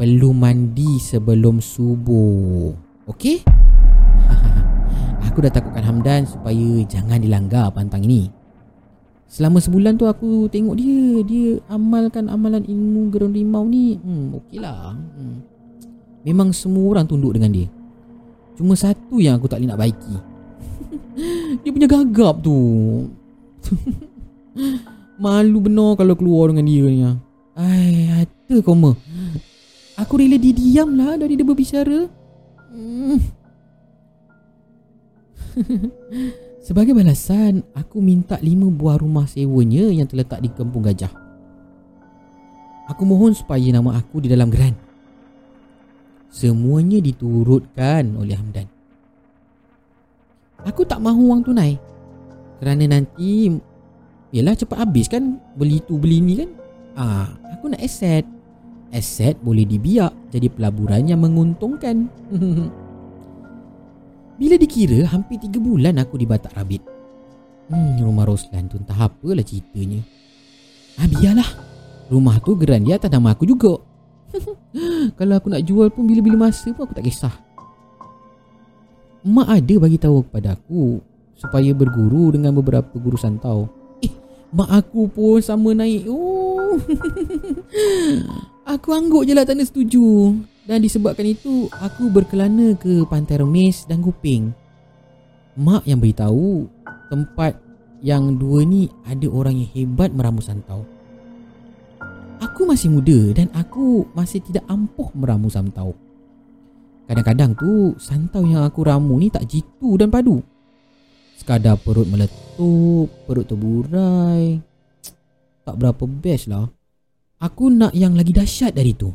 perlu 0.02 0.34
mandi 0.34 0.98
sebelum 0.98 1.62
subuh. 1.62 2.74
Okey? 3.06 3.46
aku 5.30 5.46
dah 5.46 5.54
takutkan 5.54 5.86
Hamdan 5.86 6.26
supaya 6.26 6.82
jangan 6.90 7.22
dilanggar 7.22 7.70
pantang 7.70 8.02
ini. 8.02 8.34
Selama 9.30 9.62
sebulan 9.62 9.94
tu 9.94 10.10
aku 10.10 10.50
tengok 10.50 10.74
dia, 10.74 11.22
dia 11.22 11.62
amalkan 11.70 12.34
amalan 12.34 12.66
ilmu 12.66 13.14
gerun 13.14 13.30
rimau 13.30 13.62
ni. 13.70 14.02
Hmm, 14.02 14.34
okeylah. 14.42 14.98
Hmm. 14.98 15.46
Memang 16.26 16.50
semua 16.50 16.98
orang 16.98 17.06
tunduk 17.06 17.38
dengan 17.38 17.54
dia. 17.54 17.70
Cuma 18.60 18.76
satu 18.76 19.24
yang 19.24 19.40
aku 19.40 19.48
tak 19.48 19.64
boleh 19.64 19.72
nak 19.72 19.80
baiki. 19.80 20.16
Dia 21.64 21.72
punya 21.72 21.88
gagap 21.88 22.44
tu. 22.44 22.60
Malu 25.24 25.64
benar 25.64 25.96
kalau 25.96 26.16
keluar 26.20 26.52
dengan 26.52 26.68
dia 26.68 26.84
ni 26.88 27.04
Ai, 27.60 28.08
hata 28.08 28.64
koma 28.64 28.96
Aku 30.00 30.16
rela 30.16 30.40
dia 30.40 30.56
diam 30.56 30.96
lah 30.96 31.20
dari 31.20 31.36
dia 31.36 31.44
berbicara. 31.44 32.08
Hmm. 32.72 33.20
Sebagai 36.68 36.96
balasan 36.96 37.68
Aku 37.76 38.00
minta 38.00 38.40
lima 38.40 38.72
buah 38.72 38.96
rumah 39.02 39.28
sewanya 39.28 39.92
Yang 39.92 40.16
terletak 40.16 40.40
di 40.40 40.50
kampung 40.56 40.88
gajah. 40.88 41.12
Aku 42.92 43.04
mohon 43.04 43.36
supaya 43.36 43.68
nama 43.72 44.00
aku 44.00 44.24
di 44.24 44.32
dalam 44.32 44.48
geran 44.52 44.89
Semuanya 46.30 47.02
diturutkan 47.02 48.14
oleh 48.16 48.38
Hamdan. 48.38 48.70
Aku 50.68 50.84
tak 50.84 51.00
mahu 51.00 51.32
wang 51.32 51.40
tunai 51.40 51.80
Kerana 52.60 52.84
nanti 52.84 53.48
Yelah 54.36 54.52
cepat 54.60 54.84
habis 54.84 55.08
kan 55.08 55.40
Beli 55.56 55.80
tu 55.80 55.96
beli 55.96 56.20
ni 56.20 56.36
kan? 56.36 56.52
Ah, 57.00 57.32
Aku 57.56 57.72
nak 57.72 57.80
aset 57.80 58.28
Aset 58.92 59.40
boleh 59.40 59.64
dibiak 59.64 60.12
Jadi 60.36 60.52
pelaburan 60.52 61.08
yang 61.08 61.24
menguntungkan. 61.24 62.12
Bila 64.40 64.56
dikira 64.56 65.04
Hampir 65.12 65.36
3 65.36 65.60
bulan 65.60 66.00
aku 66.00 66.16
di 66.16 66.24
Batak 66.24 66.56
Rabit. 66.56 66.80
Hmm, 67.68 68.00
rumah 68.00 68.24
Roslan 68.24 68.72
tu 68.72 68.80
entah 68.80 68.96
apalah 68.96 69.44
ceritanya. 69.44 70.00
Ah, 70.96 71.06
biarlah. 71.12 71.50
Rumah 72.08 72.40
tu 72.40 72.56
geran 72.56 72.88
dia 72.88 72.96
atas 72.96 73.12
nama 73.12 73.36
aku 73.36 73.44
juga 73.44 73.78
Kalau 75.20 75.34
aku 75.38 75.48
nak 75.50 75.64
jual 75.66 75.88
pun 75.90 76.06
bila-bila 76.06 76.50
masa 76.50 76.70
pun 76.74 76.86
aku 76.86 76.96
tak 76.96 77.06
kisah. 77.06 77.34
Mak 79.26 79.48
ada 79.52 79.76
bagi 79.84 80.00
tahu 80.00 80.24
kepada 80.24 80.56
aku 80.56 81.04
supaya 81.36 81.72
berguru 81.76 82.32
dengan 82.36 82.56
beberapa 82.56 82.96
guru 82.96 83.20
santau. 83.20 83.68
Eh, 84.00 84.12
mak 84.56 84.72
aku 84.72 85.12
pun 85.12 85.40
sama 85.44 85.76
naik. 85.76 86.08
Oh. 86.08 86.80
aku 88.74 88.90
angguk 88.96 89.28
je 89.28 89.34
lah 89.36 89.44
tak 89.44 89.60
setuju. 89.60 90.36
Dan 90.70 90.86
disebabkan 90.86 91.26
itu, 91.26 91.66
aku 91.82 92.14
berkelana 92.14 92.78
ke 92.78 93.02
Pantai 93.10 93.42
Remis 93.42 93.90
dan 93.90 94.06
Kuping. 94.06 94.54
Mak 95.58 95.84
yang 95.90 95.98
beritahu 95.98 96.70
tempat 97.10 97.58
yang 98.06 98.38
dua 98.38 98.64
ni 98.64 98.88
ada 99.04 99.28
orang 99.28 99.60
yang 99.60 99.70
hebat 99.74 100.14
meramu 100.14 100.40
santau. 100.40 100.86
Aku 102.40 102.64
masih 102.64 102.88
muda 102.88 103.36
dan 103.36 103.52
aku 103.52 104.08
masih 104.16 104.40
tidak 104.40 104.64
ampuh 104.72 105.12
meramu 105.12 105.52
santau. 105.52 105.92
Kadang-kadang 107.10 107.52
tu 107.58 107.98
santau 108.00 108.48
yang 108.48 108.64
aku 108.64 108.86
ramu 108.88 109.20
ni 109.20 109.28
tak 109.28 109.44
jitu 109.44 110.00
dan 110.00 110.08
padu. 110.08 110.40
Sekadar 111.36 111.76
perut 111.76 112.08
meletup, 112.08 113.12
perut 113.28 113.46
terburai. 113.48 114.60
Tak 115.68 115.76
berapa 115.78 116.02
best 116.08 116.50
lah. 116.50 116.66
Aku 117.44 117.70
nak 117.70 117.94
yang 117.94 118.18
lagi 118.18 118.34
dahsyat 118.34 118.74
dari 118.74 118.96
tu. 118.98 119.14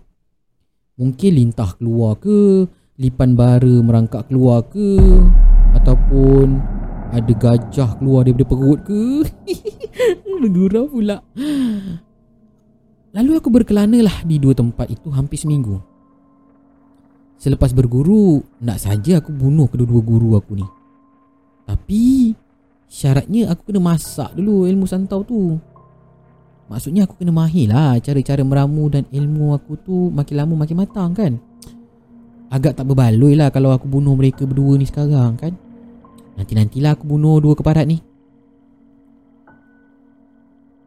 Mungkin 1.01 1.35
lintah 1.35 1.75
keluar 1.75 2.15
ke, 2.21 2.69
lipan 3.03 3.35
bara 3.35 3.83
merangkak 3.83 4.31
keluar 4.31 4.63
ke, 4.71 5.01
ataupun 5.75 6.63
ada 7.11 7.33
gajah 7.35 7.91
keluar 7.99 8.23
daripada 8.23 8.47
perut 8.47 8.81
ke. 8.87 9.27
Bergurau 10.45 10.87
pula. 10.87 11.19
Lalu 13.14 13.31
aku 13.38 13.48
berkelana 13.48 14.03
lah 14.03 14.27
di 14.27 14.42
dua 14.42 14.59
tempat 14.59 14.90
itu 14.90 15.07
hampir 15.14 15.38
seminggu. 15.38 15.79
Selepas 17.38 17.70
berguru, 17.70 18.42
nak 18.59 18.83
saja 18.83 19.22
aku 19.22 19.31
bunuh 19.31 19.70
kedua-dua 19.70 20.03
guru 20.03 20.31
aku 20.35 20.59
ni. 20.59 20.66
Tapi, 21.62 22.35
syaratnya 22.90 23.55
aku 23.55 23.70
kena 23.70 23.81
masak 23.85 24.35
dulu 24.35 24.66
ilmu 24.66 24.87
santau 24.90 25.22
tu. 25.22 25.55
Maksudnya 26.66 27.07
aku 27.07 27.20
kena 27.20 27.31
mahir 27.31 27.70
lah 27.70 28.00
cara-cara 28.00 28.40
meramu 28.42 28.88
dan 28.88 29.05
ilmu 29.12 29.55
aku 29.55 29.77
tu 29.79 30.09
makin 30.11 30.35
lama 30.35 30.55
makin 30.64 30.77
matang 30.81 31.12
kan. 31.12 31.33
Agak 32.48 32.81
tak 32.81 32.88
berbaloi 32.88 33.37
lah 33.38 33.53
kalau 33.55 33.70
aku 33.70 33.87
bunuh 33.87 34.16
mereka 34.18 34.42
berdua 34.42 34.74
ni 34.74 34.88
sekarang 34.88 35.38
kan. 35.38 35.53
Nanti-nantilah 36.35 36.98
aku 36.98 37.05
bunuh 37.07 37.38
dua 37.38 37.55
keparat 37.55 37.87
ni. 37.87 38.00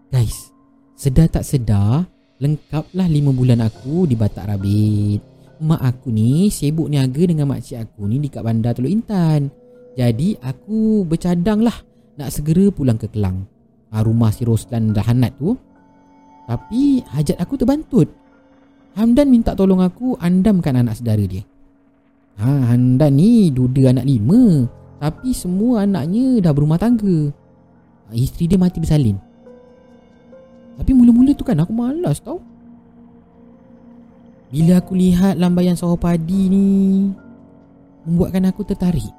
Guys, 0.10 0.50
sedar 0.98 1.30
tak 1.30 1.46
sedar, 1.46 2.10
Lengkaplah 2.38 3.10
lima 3.10 3.34
bulan 3.34 3.66
aku 3.66 4.06
di 4.06 4.14
Batak 4.14 4.46
Rabit. 4.46 5.22
Mak 5.58 5.82
aku 5.82 6.14
ni 6.14 6.54
sibuk 6.54 6.86
niaga 6.86 7.26
dengan 7.26 7.50
makcik 7.50 7.82
aku 7.82 8.06
ni 8.06 8.22
dekat 8.22 8.46
bandar 8.46 8.78
Teluk 8.78 8.94
Intan. 8.94 9.50
Jadi 9.98 10.38
aku 10.38 11.02
bercadang 11.02 11.66
lah 11.66 11.74
nak 12.14 12.30
segera 12.30 12.70
pulang 12.70 13.02
ke 13.02 13.10
Kelang. 13.10 13.42
Ha, 13.90 14.06
Rumah 14.06 14.30
si 14.30 14.46
Roslan 14.46 14.94
dah 14.94 15.02
hanat 15.02 15.34
tu. 15.42 15.58
Tapi 16.46 17.02
hajat 17.10 17.42
aku 17.42 17.58
terbantut. 17.58 18.06
Hamdan 18.94 19.34
minta 19.34 19.58
tolong 19.58 19.82
aku 19.82 20.14
andamkan 20.22 20.78
anak 20.78 21.02
saudara 21.02 21.26
dia. 21.26 21.42
Ha, 22.38 22.70
Hamdan 22.70 23.18
ni 23.18 23.50
duda 23.50 23.98
anak 23.98 24.06
lima. 24.06 24.70
Tapi 25.02 25.34
semua 25.34 25.90
anaknya 25.90 26.46
dah 26.46 26.54
berumah 26.54 26.78
tangga. 26.78 27.34
Ha, 28.06 28.14
Isteri 28.14 28.46
dia 28.46 28.62
mati 28.62 28.78
bersalin 28.78 29.27
tapi 30.78 30.92
mula-mula 30.94 31.34
tu 31.34 31.42
kan 31.42 31.58
aku 31.58 31.74
malas 31.74 32.22
tau. 32.22 32.38
Bila 34.48 34.80
aku 34.80 34.96
lihat 34.96 35.36
lambaian 35.36 35.76
sawah 35.76 36.00
padi 36.00 36.48
ni 36.48 36.68
Membuatkan 38.08 38.48
aku 38.48 38.64
tertarik. 38.64 39.12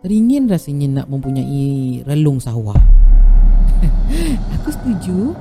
Teringin 0.00 0.48
rasanya 0.48 1.04
nak 1.04 1.12
mempunyai 1.12 2.00
relung 2.08 2.40
sawah. 2.40 2.76
Aku 4.56 4.68
setuju. 4.72 5.36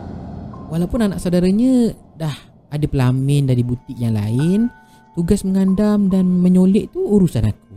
Walaupun 0.67 1.07
anak 1.07 1.23
saudaranya 1.23 1.95
dah 2.19 2.35
ada 2.67 2.83
pelamin 2.83 3.47
dari 3.47 3.63
butik 3.63 3.95
yang 3.95 4.15
lain 4.15 4.67
Tugas 5.15 5.45
mengandam 5.45 6.11
dan 6.11 6.27
menyolek 6.27 6.91
tu 6.91 6.99
urusan 6.99 7.47
aku. 7.47 7.75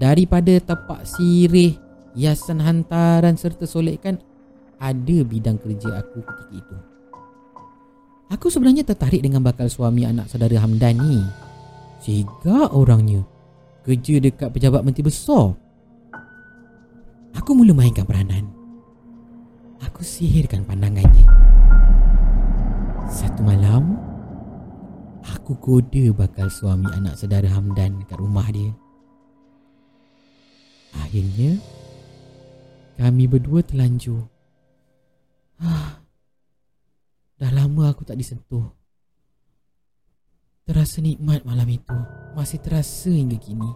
Daripada 0.00 0.56
tapak 0.64 1.04
sirih 1.04 1.76
Hiasan 2.16 2.64
hantaran 2.64 3.36
serta 3.36 3.68
solekkan 3.68 4.16
ada 4.80 5.16
bidang 5.28 5.60
kerja 5.60 6.00
aku 6.00 6.24
ketika 6.24 6.54
itu. 6.56 6.76
Aku 8.32 8.48
sebenarnya 8.48 8.88
tertarik 8.88 9.20
dengan 9.20 9.44
bakal 9.44 9.68
suami 9.68 10.08
anak 10.08 10.32
saudara 10.32 10.56
Hamdan 10.56 10.96
ni. 11.04 11.20
Sehingga 12.00 12.72
orangnya 12.72 13.20
kerja 13.84 14.16
dekat 14.16 14.48
pejabat 14.56 14.80
menteri 14.80 15.04
besar. 15.04 15.52
Aku 17.36 17.52
mula 17.52 17.76
mainkan 17.76 18.08
peranan. 18.08 18.48
Aku 19.84 20.00
sihirkan 20.00 20.64
pandangannya. 20.64 21.28
Satu 23.10 23.44
malam, 23.44 24.00
aku 25.26 25.58
goda 25.60 26.14
bakal 26.16 26.48
suami 26.48 26.88
anak 26.96 27.20
saudara 27.20 27.50
Hamdan 27.52 28.00
dekat 28.00 28.16
rumah 28.16 28.48
dia. 28.48 28.72
Akhirnya, 30.94 31.58
kami 32.96 33.26
berdua 33.26 33.60
terlanjur 33.66 34.30
Dah 37.40 37.50
lama 37.52 37.92
aku 37.92 38.04
tak 38.04 38.16
disentuh. 38.16 38.64
Terasa 40.64 41.02
nikmat 41.04 41.44
malam 41.44 41.68
itu. 41.68 41.96
Masih 42.32 42.62
terasa 42.62 43.10
hingga 43.10 43.36
kini. 43.36 43.70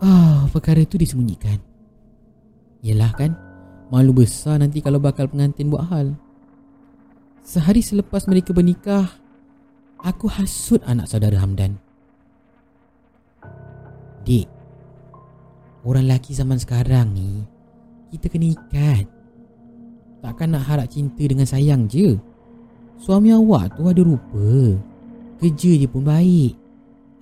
oh, 0.00 0.38
perkara 0.54 0.80
itu 0.80 0.96
disembunyikan. 0.96 1.58
Yelah 2.86 3.10
kan, 3.18 3.34
malu 3.90 4.14
besar 4.14 4.62
nanti 4.62 4.78
kalau 4.78 5.02
bakal 5.02 5.26
pengantin 5.26 5.68
buat 5.68 5.90
hal. 5.90 6.14
Sehari 7.42 7.82
selepas 7.82 8.30
mereka 8.30 8.54
bernikah, 8.54 9.10
aku 9.98 10.30
hasut 10.30 10.82
anak 10.86 11.10
saudara 11.10 11.38
Hamdan. 11.42 11.82
Dik, 14.22 14.46
Orang 15.86 16.10
lelaki 16.10 16.34
zaman 16.34 16.58
sekarang 16.58 17.14
ni 17.14 17.46
Kita 18.10 18.26
kena 18.26 18.50
ikat 18.50 19.16
takkan 20.26 20.50
nak 20.50 20.66
harap 20.66 20.90
cinta 20.90 21.22
dengan 21.22 21.46
sayang 21.46 21.86
je. 21.86 22.18
Suami 22.98 23.30
awak 23.30 23.78
tu 23.78 23.86
ada 23.86 24.02
rupa. 24.02 24.74
Kerja 25.38 25.70
dia 25.78 25.86
pun 25.86 26.02
baik. 26.02 26.58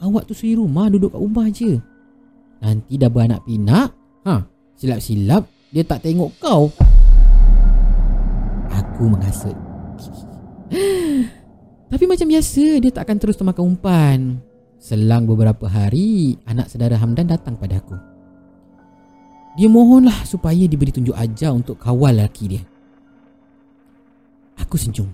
Awak 0.00 0.24
tu 0.24 0.32
suri 0.32 0.56
rumah 0.56 0.88
duduk 0.88 1.12
kat 1.12 1.20
rumah 1.20 1.46
je. 1.52 1.76
Nanti 2.64 2.96
dah 2.96 3.12
beranak 3.12 3.44
pinak, 3.44 3.92
ha, 4.24 4.40
silap-silap 4.80 5.44
dia 5.68 5.84
tak 5.84 6.00
tengok 6.00 6.32
kau. 6.40 6.72
Aku 8.72 9.04
menghasut. 9.04 9.56
Tapi 11.92 12.04
macam 12.08 12.26
biasa 12.26 12.64
dia 12.80 12.90
tak 12.90 13.04
akan 13.04 13.18
terus 13.20 13.36
termakan 13.36 13.76
umpan. 13.76 14.40
Selang 14.80 15.28
beberapa 15.28 15.68
hari, 15.68 16.40
anak 16.48 16.72
saudara 16.72 16.96
Hamdan 16.96 17.28
datang 17.28 17.60
pada 17.60 17.80
aku. 17.80 18.13
Dia 19.54 19.70
mohonlah 19.70 20.26
supaya 20.26 20.66
diberi 20.66 20.90
tunjuk 20.90 21.14
ajar 21.14 21.54
untuk 21.54 21.78
kawal 21.78 22.18
lelaki 22.18 22.58
dia. 22.58 22.62
Aku 24.58 24.74
senyum. 24.74 25.06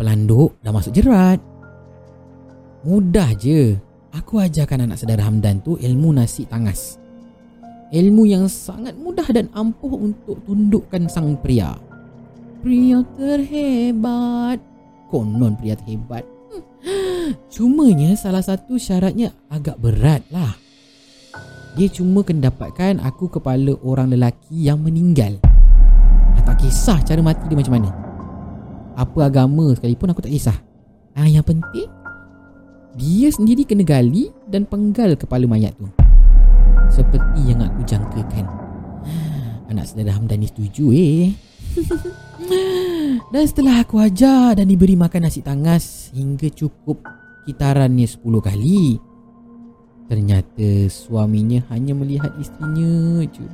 Pelanduk 0.00 0.56
dah 0.64 0.72
masuk 0.72 0.96
jerat. 0.96 1.40
Mudah 2.84 3.36
je. 3.36 3.76
Aku 4.16 4.40
ajarkan 4.40 4.88
anak 4.88 4.96
saudara 4.96 5.28
Hamdan 5.28 5.60
tu 5.60 5.76
ilmu 5.76 6.16
nasi 6.16 6.48
tangas. 6.48 6.96
Ilmu 7.92 8.24
yang 8.24 8.48
sangat 8.48 8.96
mudah 8.96 9.28
dan 9.28 9.52
ampuh 9.52 9.92
untuk 9.92 10.40
tundukkan 10.48 11.04
sang 11.12 11.36
pria. 11.36 11.76
Pria 12.64 13.04
terhebat. 13.20 14.56
Konon 15.12 15.52
pria 15.60 15.76
terhebat. 15.76 16.24
Cumanya 17.52 18.16
salah 18.16 18.40
satu 18.40 18.80
syaratnya 18.80 19.36
agak 19.52 19.76
berat 19.76 20.24
lah. 20.32 20.56
Dia 21.76 21.92
cuma 21.92 22.24
kena 22.24 22.48
dapatkan 22.48 23.04
aku 23.04 23.28
kepala 23.28 23.76
orang 23.84 24.08
lelaki 24.08 24.64
yang 24.64 24.80
meninggal. 24.80 25.36
Ah, 26.32 26.40
tak 26.40 26.64
kisah 26.64 27.04
cara 27.04 27.20
mati 27.20 27.44
dia 27.52 27.56
macam 27.60 27.76
mana. 27.76 27.92
Apa 28.96 29.28
agama 29.28 29.76
sekalipun 29.76 30.08
aku 30.16 30.24
tak 30.24 30.32
kisah. 30.32 30.56
Ah, 31.12 31.28
yang 31.28 31.44
penting 31.44 31.84
dia 32.96 33.28
sendiri 33.28 33.68
kena 33.68 33.84
gali 33.84 34.32
dan 34.48 34.64
penggal 34.64 35.20
kepala 35.20 35.44
mayat 35.44 35.76
tu. 35.76 35.84
Seperti 36.88 37.44
yang 37.44 37.60
aku 37.60 37.84
jangkakan. 37.84 38.48
Anak 39.68 39.84
saudara 39.84 40.16
Hamdani 40.16 40.48
setuju 40.48 40.96
eh. 40.96 41.36
Dan 43.32 43.44
setelah 43.44 43.84
aku 43.84 44.00
ajar 44.00 44.56
dan 44.56 44.64
diberi 44.64 44.96
makan 44.96 45.28
nasi 45.28 45.44
tangas 45.44 46.08
hingga 46.16 46.48
cukup 46.48 47.04
kitarannya 47.44 48.08
10 48.08 48.22
kali. 48.40 48.96
Ternyata 50.06 50.86
suaminya 50.86 51.66
hanya 51.74 51.92
melihat 51.92 52.30
isterinya 52.38 53.26
je. 53.30 53.46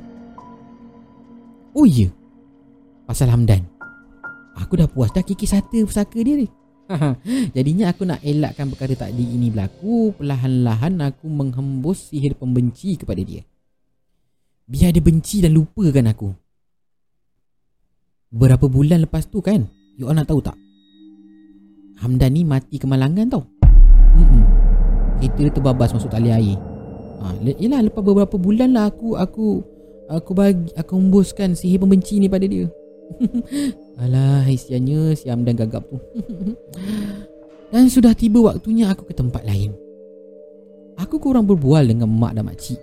Oh 1.73 1.85
iya. 1.89 2.13
Pasal 3.09 3.33
Hamdan. 3.33 3.65
Aku 4.53 4.77
dah 4.77 4.85
puas 4.85 5.09
dah 5.09 5.25
kikis 5.25 5.51
sata 5.57 5.81
pusaka 5.81 6.21
dia 6.21 6.45
ni. 6.45 6.47
Jadinya 7.55 7.89
aku 7.89 8.05
nak 8.05 8.21
elakkan 8.21 8.69
perkara 8.69 8.91
takdir 9.07 9.23
ini 9.23 9.47
berlaku 9.47 10.19
Perlahan-lahan 10.19 10.99
aku 10.99 11.31
menghembus 11.31 12.11
sihir 12.11 12.35
pembenci 12.35 12.99
kepada 12.99 13.23
dia 13.23 13.39
Biar 14.67 14.91
dia 14.91 14.99
benci 14.99 15.39
dan 15.39 15.55
lupakan 15.55 16.11
aku 16.11 16.35
Berapa 18.35 18.67
bulan 18.67 19.07
lepas 19.07 19.31
tu 19.31 19.39
kan 19.39 19.63
You 19.95 20.11
all 20.11 20.19
nak 20.19 20.27
tahu 20.27 20.43
tak 20.43 20.59
Hamdan 22.03 22.35
ni 22.35 22.43
mati 22.43 22.75
kemalangan 22.83 23.31
tau. 23.31 23.47
Kereta 25.23 25.39
dia 25.39 25.55
terbabas 25.55 25.95
masuk 25.95 26.11
tali 26.11 26.27
air. 26.27 26.59
Ha, 27.23 27.39
Yelah 27.39 27.79
lepas 27.87 28.03
beberapa 28.03 28.35
bulan 28.35 28.75
lah 28.75 28.91
aku 28.91 29.15
Aku 29.15 29.63
Aku 30.11 30.35
bagi 30.35 30.67
Aku 30.75 30.99
hembuskan 30.99 31.55
sihir 31.55 31.79
pembenci 31.79 32.19
ni 32.19 32.27
pada 32.27 32.43
dia. 32.43 32.67
Alah 34.03 34.43
isiannya 34.43 35.15
si 35.15 35.31
Hamdan 35.31 35.55
gagap 35.55 35.87
tu. 35.87 35.95
Dan 37.71 37.87
sudah 37.87 38.11
tiba 38.11 38.43
waktunya 38.43 38.91
aku 38.91 39.07
ke 39.07 39.15
tempat 39.15 39.47
lain. 39.47 39.71
Aku 40.99 41.17
kurang 41.17 41.47
berbual 41.49 41.89
dengan 41.89 42.05
mak 42.05 42.37
dan 42.37 42.45
makcik. 42.45 42.77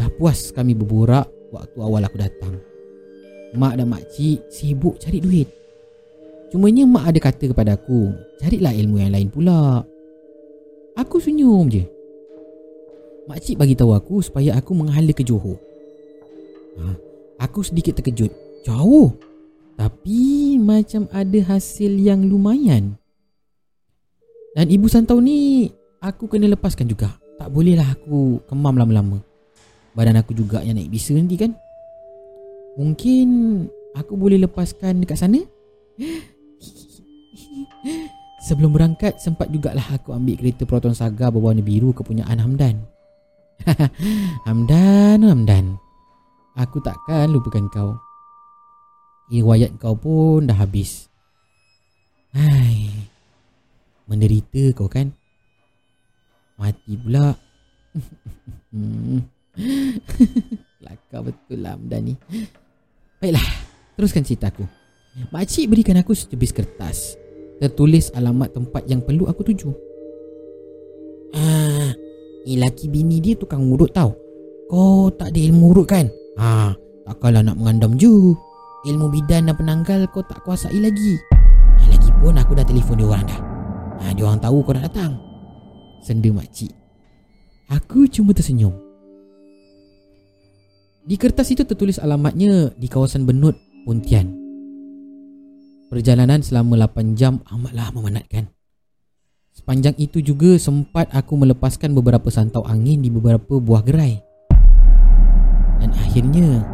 Dah 0.00 0.08
puas 0.16 0.54
kami 0.56 0.72
berborak 0.72 1.28
waktu 1.52 1.76
awal 1.82 2.00
aku 2.06 2.16
datang. 2.16 2.56
Mak 3.52 3.76
dan 3.76 3.92
makcik 3.92 4.40
sibuk 4.48 4.96
cari 4.96 5.20
duit. 5.20 5.48
Cumanya 6.48 6.88
mak 6.88 7.12
ada 7.12 7.18
kata 7.26 7.50
kepada 7.50 7.74
aku 7.74 8.14
Carilah 8.38 8.70
ilmu 8.70 9.02
yang 9.02 9.12
lain 9.12 9.28
pula 9.28 9.82
Aku 10.96 11.20
senyum 11.20 11.68
je. 11.68 11.84
Makcik 13.28 13.60
bagi 13.60 13.76
tahu 13.76 13.92
aku 13.92 14.24
supaya 14.24 14.56
aku 14.56 14.72
menghala 14.72 15.12
ke 15.12 15.20
Johor. 15.20 15.60
Ha, 16.80 16.96
Aku 17.44 17.60
sedikit 17.60 18.00
terkejut. 18.00 18.32
Jauh. 18.64 19.12
Tapi 19.76 20.56
macam 20.56 21.04
ada 21.12 21.40
hasil 21.52 21.92
yang 22.00 22.24
lumayan. 22.24 22.96
Dan 24.56 24.72
ibu 24.72 24.88
santau 24.88 25.20
ni 25.20 25.68
Aku 26.06 26.28
kena 26.28 26.46
lepaskan 26.46 26.86
juga. 26.86 27.18
Tak 27.34 27.50
bolehlah 27.50 27.96
aku 27.96 28.38
kemam 28.46 28.78
lama-lama. 28.78 29.18
Badan 29.96 30.20
aku 30.20 30.36
juga 30.36 30.60
yang 30.60 30.76
naik 30.76 30.92
bisa 30.92 31.16
nanti 31.16 31.34
kan? 31.40 31.56
Mungkin 32.76 33.28
aku 33.96 34.12
boleh 34.14 34.38
lepaskan 34.44 35.00
dekat 35.00 35.18
sana? 35.18 35.40
Sebelum 38.46 38.70
berangkat 38.70 39.18
sempat 39.18 39.50
jugalah 39.50 39.82
aku 39.90 40.14
ambil 40.14 40.38
kereta 40.38 40.62
Proton 40.62 40.94
Saga 40.94 41.34
berwarna 41.34 41.66
biru 41.66 41.90
kepunyaan 41.90 42.38
Hamdan. 42.38 42.78
Hamdan, 44.46 45.26
Hamdan. 45.26 45.82
Aku 46.54 46.78
takkan 46.78 47.34
lupakan 47.34 47.66
kau. 47.66 47.98
Riwayat 49.34 49.82
kau 49.82 49.98
pun 49.98 50.46
dah 50.46 50.62
habis. 50.62 51.10
Hai. 52.30 52.86
Menderita 54.06 54.70
kau 54.78 54.86
kan? 54.86 55.10
Mati 56.54 56.94
pula. 56.94 57.34
Lakar 60.86 61.20
betul 61.26 61.66
lah 61.66 61.74
Hamdan 61.74 62.14
ni. 62.14 62.16
Baiklah, 63.18 63.46
teruskan 63.98 64.22
cerita 64.22 64.54
aku. 64.54 64.62
Makcik 65.34 65.66
berikan 65.66 65.98
aku 65.98 66.14
setebis 66.14 66.54
kertas. 66.54 67.25
Tertulis 67.56 68.12
alamat 68.12 68.52
tempat 68.52 68.84
yang 68.84 69.00
perlu 69.00 69.24
aku 69.32 69.40
tuju. 69.40 69.70
Ah, 71.32 71.88
ni 72.44 72.60
laki 72.60 72.92
bini 72.92 73.16
dia 73.24 73.32
tukang 73.32 73.64
urut 73.72 73.96
tau. 73.96 74.12
Kau 74.68 75.08
tak 75.08 75.32
ada 75.32 75.40
ilmu 75.40 75.72
urut 75.72 75.88
kan? 75.88 76.06
Ah, 76.36 76.76
takkanlah 77.08 77.40
nak 77.40 77.56
mengandam 77.56 77.96
je. 77.96 78.36
Ilmu 78.86 79.08
bidan 79.08 79.48
dan 79.48 79.56
penanggal 79.56 80.04
kau 80.12 80.20
tak 80.20 80.44
kuasai 80.44 80.76
lagi. 80.76 81.16
Ah, 81.80 81.86
lagipun 81.96 82.36
aku 82.36 82.52
dah 82.52 82.66
telefon 82.68 83.00
dia 83.00 83.08
orang 83.08 83.24
dah. 83.24 83.40
Ah, 84.04 84.12
dia 84.12 84.24
orang 84.28 84.40
tahu 84.44 84.60
kau 84.60 84.76
nak 84.76 84.92
datang. 84.92 85.16
Senda 86.04 86.28
makcik. 86.28 86.70
Aku 87.72 88.04
cuma 88.06 88.36
tersenyum. 88.36 88.76
Di 91.06 91.16
kertas 91.16 91.50
itu 91.54 91.64
tertulis 91.64 91.96
alamatnya 92.02 92.74
di 92.76 92.86
kawasan 92.90 93.24
Benut, 93.24 93.56
Pontian. 93.86 94.45
Perjalanan 95.86 96.42
selama 96.42 96.74
8 96.90 97.14
jam 97.14 97.38
amatlah 97.46 97.94
memenatkan. 97.94 98.50
Sepanjang 99.54 99.94
itu 100.02 100.18
juga 100.18 100.58
sempat 100.58 101.06
aku 101.14 101.38
melepaskan 101.38 101.94
beberapa 101.94 102.26
santau 102.26 102.66
angin 102.66 102.98
di 102.98 103.06
beberapa 103.06 103.62
buah 103.62 103.86
gerai. 103.86 104.18
Dan 105.78 105.94
akhirnya 105.94 106.66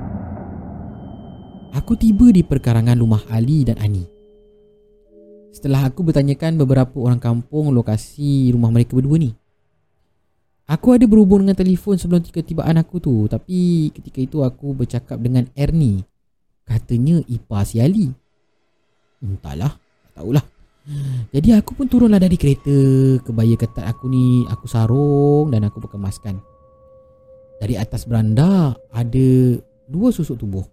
aku 1.76 1.92
tiba 2.00 2.32
di 2.32 2.40
perkarangan 2.40 2.96
rumah 2.96 3.20
Ali 3.28 3.68
dan 3.68 3.76
Ani. 3.84 4.08
Setelah 5.52 5.92
aku 5.92 6.08
bertanyakan 6.08 6.56
beberapa 6.56 6.96
orang 6.96 7.20
kampung 7.20 7.68
lokasi 7.76 8.48
rumah 8.56 8.72
mereka 8.72 8.96
berdua 8.96 9.20
ni. 9.20 9.36
Aku 10.64 10.96
ada 10.96 11.04
berhubung 11.04 11.44
dengan 11.44 11.60
telefon 11.60 12.00
sebelum 12.00 12.22
ketibaan 12.22 12.78
aku 12.78 13.02
tu 13.02 13.26
Tapi 13.26 13.90
ketika 13.92 14.22
itu 14.22 14.46
aku 14.46 14.70
bercakap 14.72 15.18
dengan 15.18 15.42
Ernie 15.58 16.06
Katanya 16.62 17.18
Ipa 17.26 17.66
si 17.66 17.82
Ali 17.82 18.14
Entahlah, 19.22 19.70
tak 20.10 20.12
tahulah 20.18 20.44
Jadi 21.30 21.54
aku 21.54 21.78
pun 21.78 21.86
turunlah 21.86 22.18
dari 22.18 22.34
kereta 22.34 22.74
Kebaya 23.22 23.54
ketat 23.54 23.86
aku 23.86 24.10
ni 24.10 24.42
Aku 24.50 24.66
sarung 24.66 25.48
dan 25.54 25.62
aku 25.62 25.78
berkemaskan 25.78 26.42
Dari 27.62 27.78
atas 27.78 28.02
beranda 28.04 28.74
Ada 28.90 29.62
dua 29.86 30.10
susuk 30.10 30.42
tubuh 30.42 30.66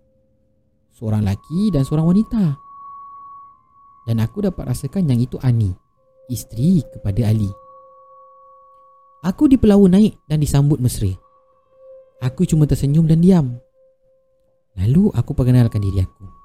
Seorang 0.97 1.21
lelaki 1.21 1.69
dan 1.69 1.85
seorang 1.85 2.09
wanita 2.09 2.57
Dan 4.09 4.17
aku 4.17 4.41
dapat 4.49 4.73
rasakan 4.73 5.05
yang 5.05 5.21
itu 5.21 5.37
Ani 5.45 5.69
Isteri 6.27 6.81
kepada 6.89 7.29
Ali 7.29 7.53
Aku 9.19 9.51
dipelawa 9.51 9.91
naik 9.91 10.15
dan 10.31 10.39
disambut 10.39 10.79
mesra. 10.79 11.11
Aku 12.23 12.47
cuma 12.47 12.63
tersenyum 12.63 13.03
dan 13.03 13.19
diam. 13.19 13.47
Lalu 14.79 15.11
aku 15.11 15.35
perkenalkan 15.35 15.83
diri 15.83 15.99
aku. 15.99 16.38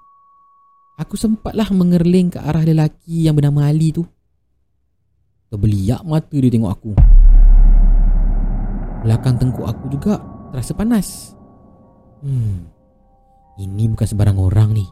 Aku 0.95 1.19
sempatlah 1.19 1.75
mengerling 1.75 2.31
ke 2.31 2.39
arah 2.39 2.63
lelaki 2.63 3.27
yang 3.27 3.35
bernama 3.35 3.67
Ali 3.67 3.91
tu. 3.91 4.07
Terbeliak 5.51 6.07
mata 6.07 6.31
dia 6.31 6.47
tengok 6.47 6.71
aku. 6.71 6.93
Belakang 9.03 9.35
tengkuk 9.43 9.67
aku 9.67 9.91
juga 9.91 10.23
terasa 10.55 10.71
panas. 10.71 11.35
Hmm. 12.23 12.71
Ini 13.59 13.91
bukan 13.91 14.07
sebarang 14.07 14.39
orang 14.39 14.71
ni. 14.71 14.87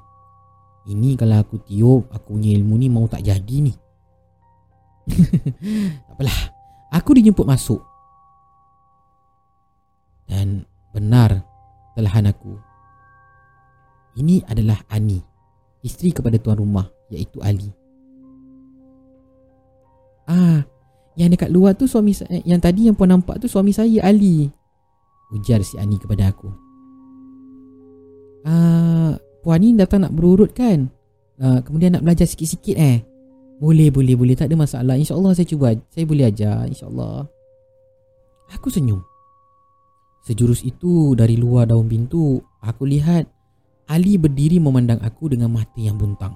Ini 0.91 1.15
kalau 1.15 1.39
aku 1.39 1.63
tiup, 1.63 2.11
aku 2.11 2.35
punya 2.35 2.51
ilmu 2.51 2.75
ni 2.83 2.91
mau 2.91 3.07
tak 3.07 3.23
jadi 3.23 3.57
ni. 3.63 3.71
tak 6.11 6.19
apalah. 6.19 6.39
Aku 6.99 7.15
dijemput 7.15 7.47
masuk. 7.47 7.79
Dan 10.27 10.67
benar 10.91 11.47
telahan 11.95 12.27
aku. 12.27 12.59
Ini 14.19 14.43
adalah 14.51 14.83
Ani, 14.91 15.32
isteri 15.83 16.15
kepada 16.15 16.39
tuan 16.39 16.59
rumah 16.59 16.87
iaitu 17.11 17.43
Ali. 17.43 17.71
Ah, 20.27 20.63
yang 21.19 21.29
dekat 21.35 21.51
luar 21.51 21.75
tu 21.77 21.85
suami 21.91 22.15
saya, 22.15 22.41
yang 22.47 22.63
tadi 22.63 22.89
yang 22.89 22.97
puan 22.97 23.11
nampak 23.11 23.43
tu 23.43 23.51
suami 23.51 23.75
saya 23.75 24.01
Ali. 24.07 24.49
Ujar 25.35 25.61
si 25.67 25.77
Ani 25.77 25.99
kepada 25.99 26.31
aku. 26.31 26.49
Ah, 28.47 29.19
puan 29.43 29.61
ni 29.61 29.75
datang 29.75 30.07
nak 30.07 30.15
berurut 30.15 30.55
kan? 30.55 30.89
Ah, 31.43 31.61
kemudian 31.61 31.99
nak 31.99 32.07
belajar 32.07 32.25
sikit-sikit 32.25 32.79
eh. 32.79 33.03
Boleh, 33.63 33.95
boleh, 33.95 34.19
boleh. 34.19 34.35
Tak 34.35 34.51
ada 34.51 34.59
masalah. 34.59 34.99
InsyaAllah 34.99 35.39
saya 35.39 35.47
cuba. 35.47 35.71
Saya 35.95 36.03
boleh 36.03 36.27
ajar. 36.27 36.67
InsyaAllah. 36.67 37.31
Aku 38.59 38.69
senyum. 38.69 38.99
Sejurus 40.23 40.63
itu 40.63 41.19
dari 41.19 41.35
luar 41.35 41.67
daun 41.67 41.91
pintu, 41.91 42.39
aku 42.63 42.87
lihat 42.87 43.27
Ali 43.93 44.17
berdiri 44.17 44.57
memandang 44.57 45.05
aku 45.05 45.29
dengan 45.29 45.53
mata 45.53 45.77
yang 45.77 46.01
buntang. 46.01 46.33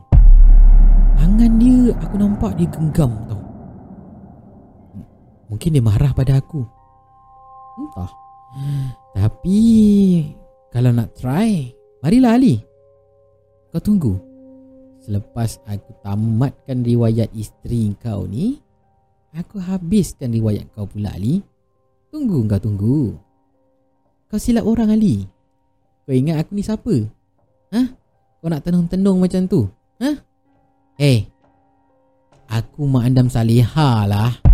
Tangan 1.17 1.57
dia, 1.57 1.89
aku 2.05 2.21
nampak 2.21 2.53
dia 2.61 2.69
genggam 2.69 3.17
tau. 3.25 3.41
Mungkin 5.49 5.73
dia 5.73 5.81
marah 5.81 6.13
pada 6.13 6.37
aku. 6.37 6.61
Entah. 7.81 8.13
Tapi 9.17 9.61
kalau 10.69 10.93
nak 10.93 11.17
try, 11.17 11.73
marilah 12.05 12.37
Ali. 12.37 12.61
Kau 13.73 13.81
tunggu. 13.81 14.21
Selepas 15.01 15.57
aku 15.65 15.97
tamatkan 16.05 16.85
riwayat 16.85 17.33
isteri 17.33 17.97
kau 17.97 18.29
ni, 18.29 18.61
aku 19.33 19.57
habiskan 19.65 20.29
riwayat 20.29 20.69
kau 20.77 20.85
pula 20.85 21.09
Ali. 21.17 21.41
Tunggu 22.13 22.45
kau 22.45 22.61
tunggu. 22.61 23.17
Kau 24.29 24.37
silap 24.37 24.69
orang 24.69 24.93
Ali. 24.93 25.25
Kau 26.05 26.13
ingat 26.13 26.45
aku 26.45 26.53
ni 26.53 26.61
siapa? 26.61 27.17
Ha? 27.75 27.83
Kau 28.39 28.49
nak 28.53 28.63
tenung-tenung 28.63 29.19
macam 29.19 29.43
tu? 29.51 29.67
Ha? 29.99 30.11
Eh. 31.03 31.27
Aku 32.47 32.87
Mak 32.87 33.11
Andam 33.11 33.27
Salihah 33.27 34.07
lah. 34.07 34.46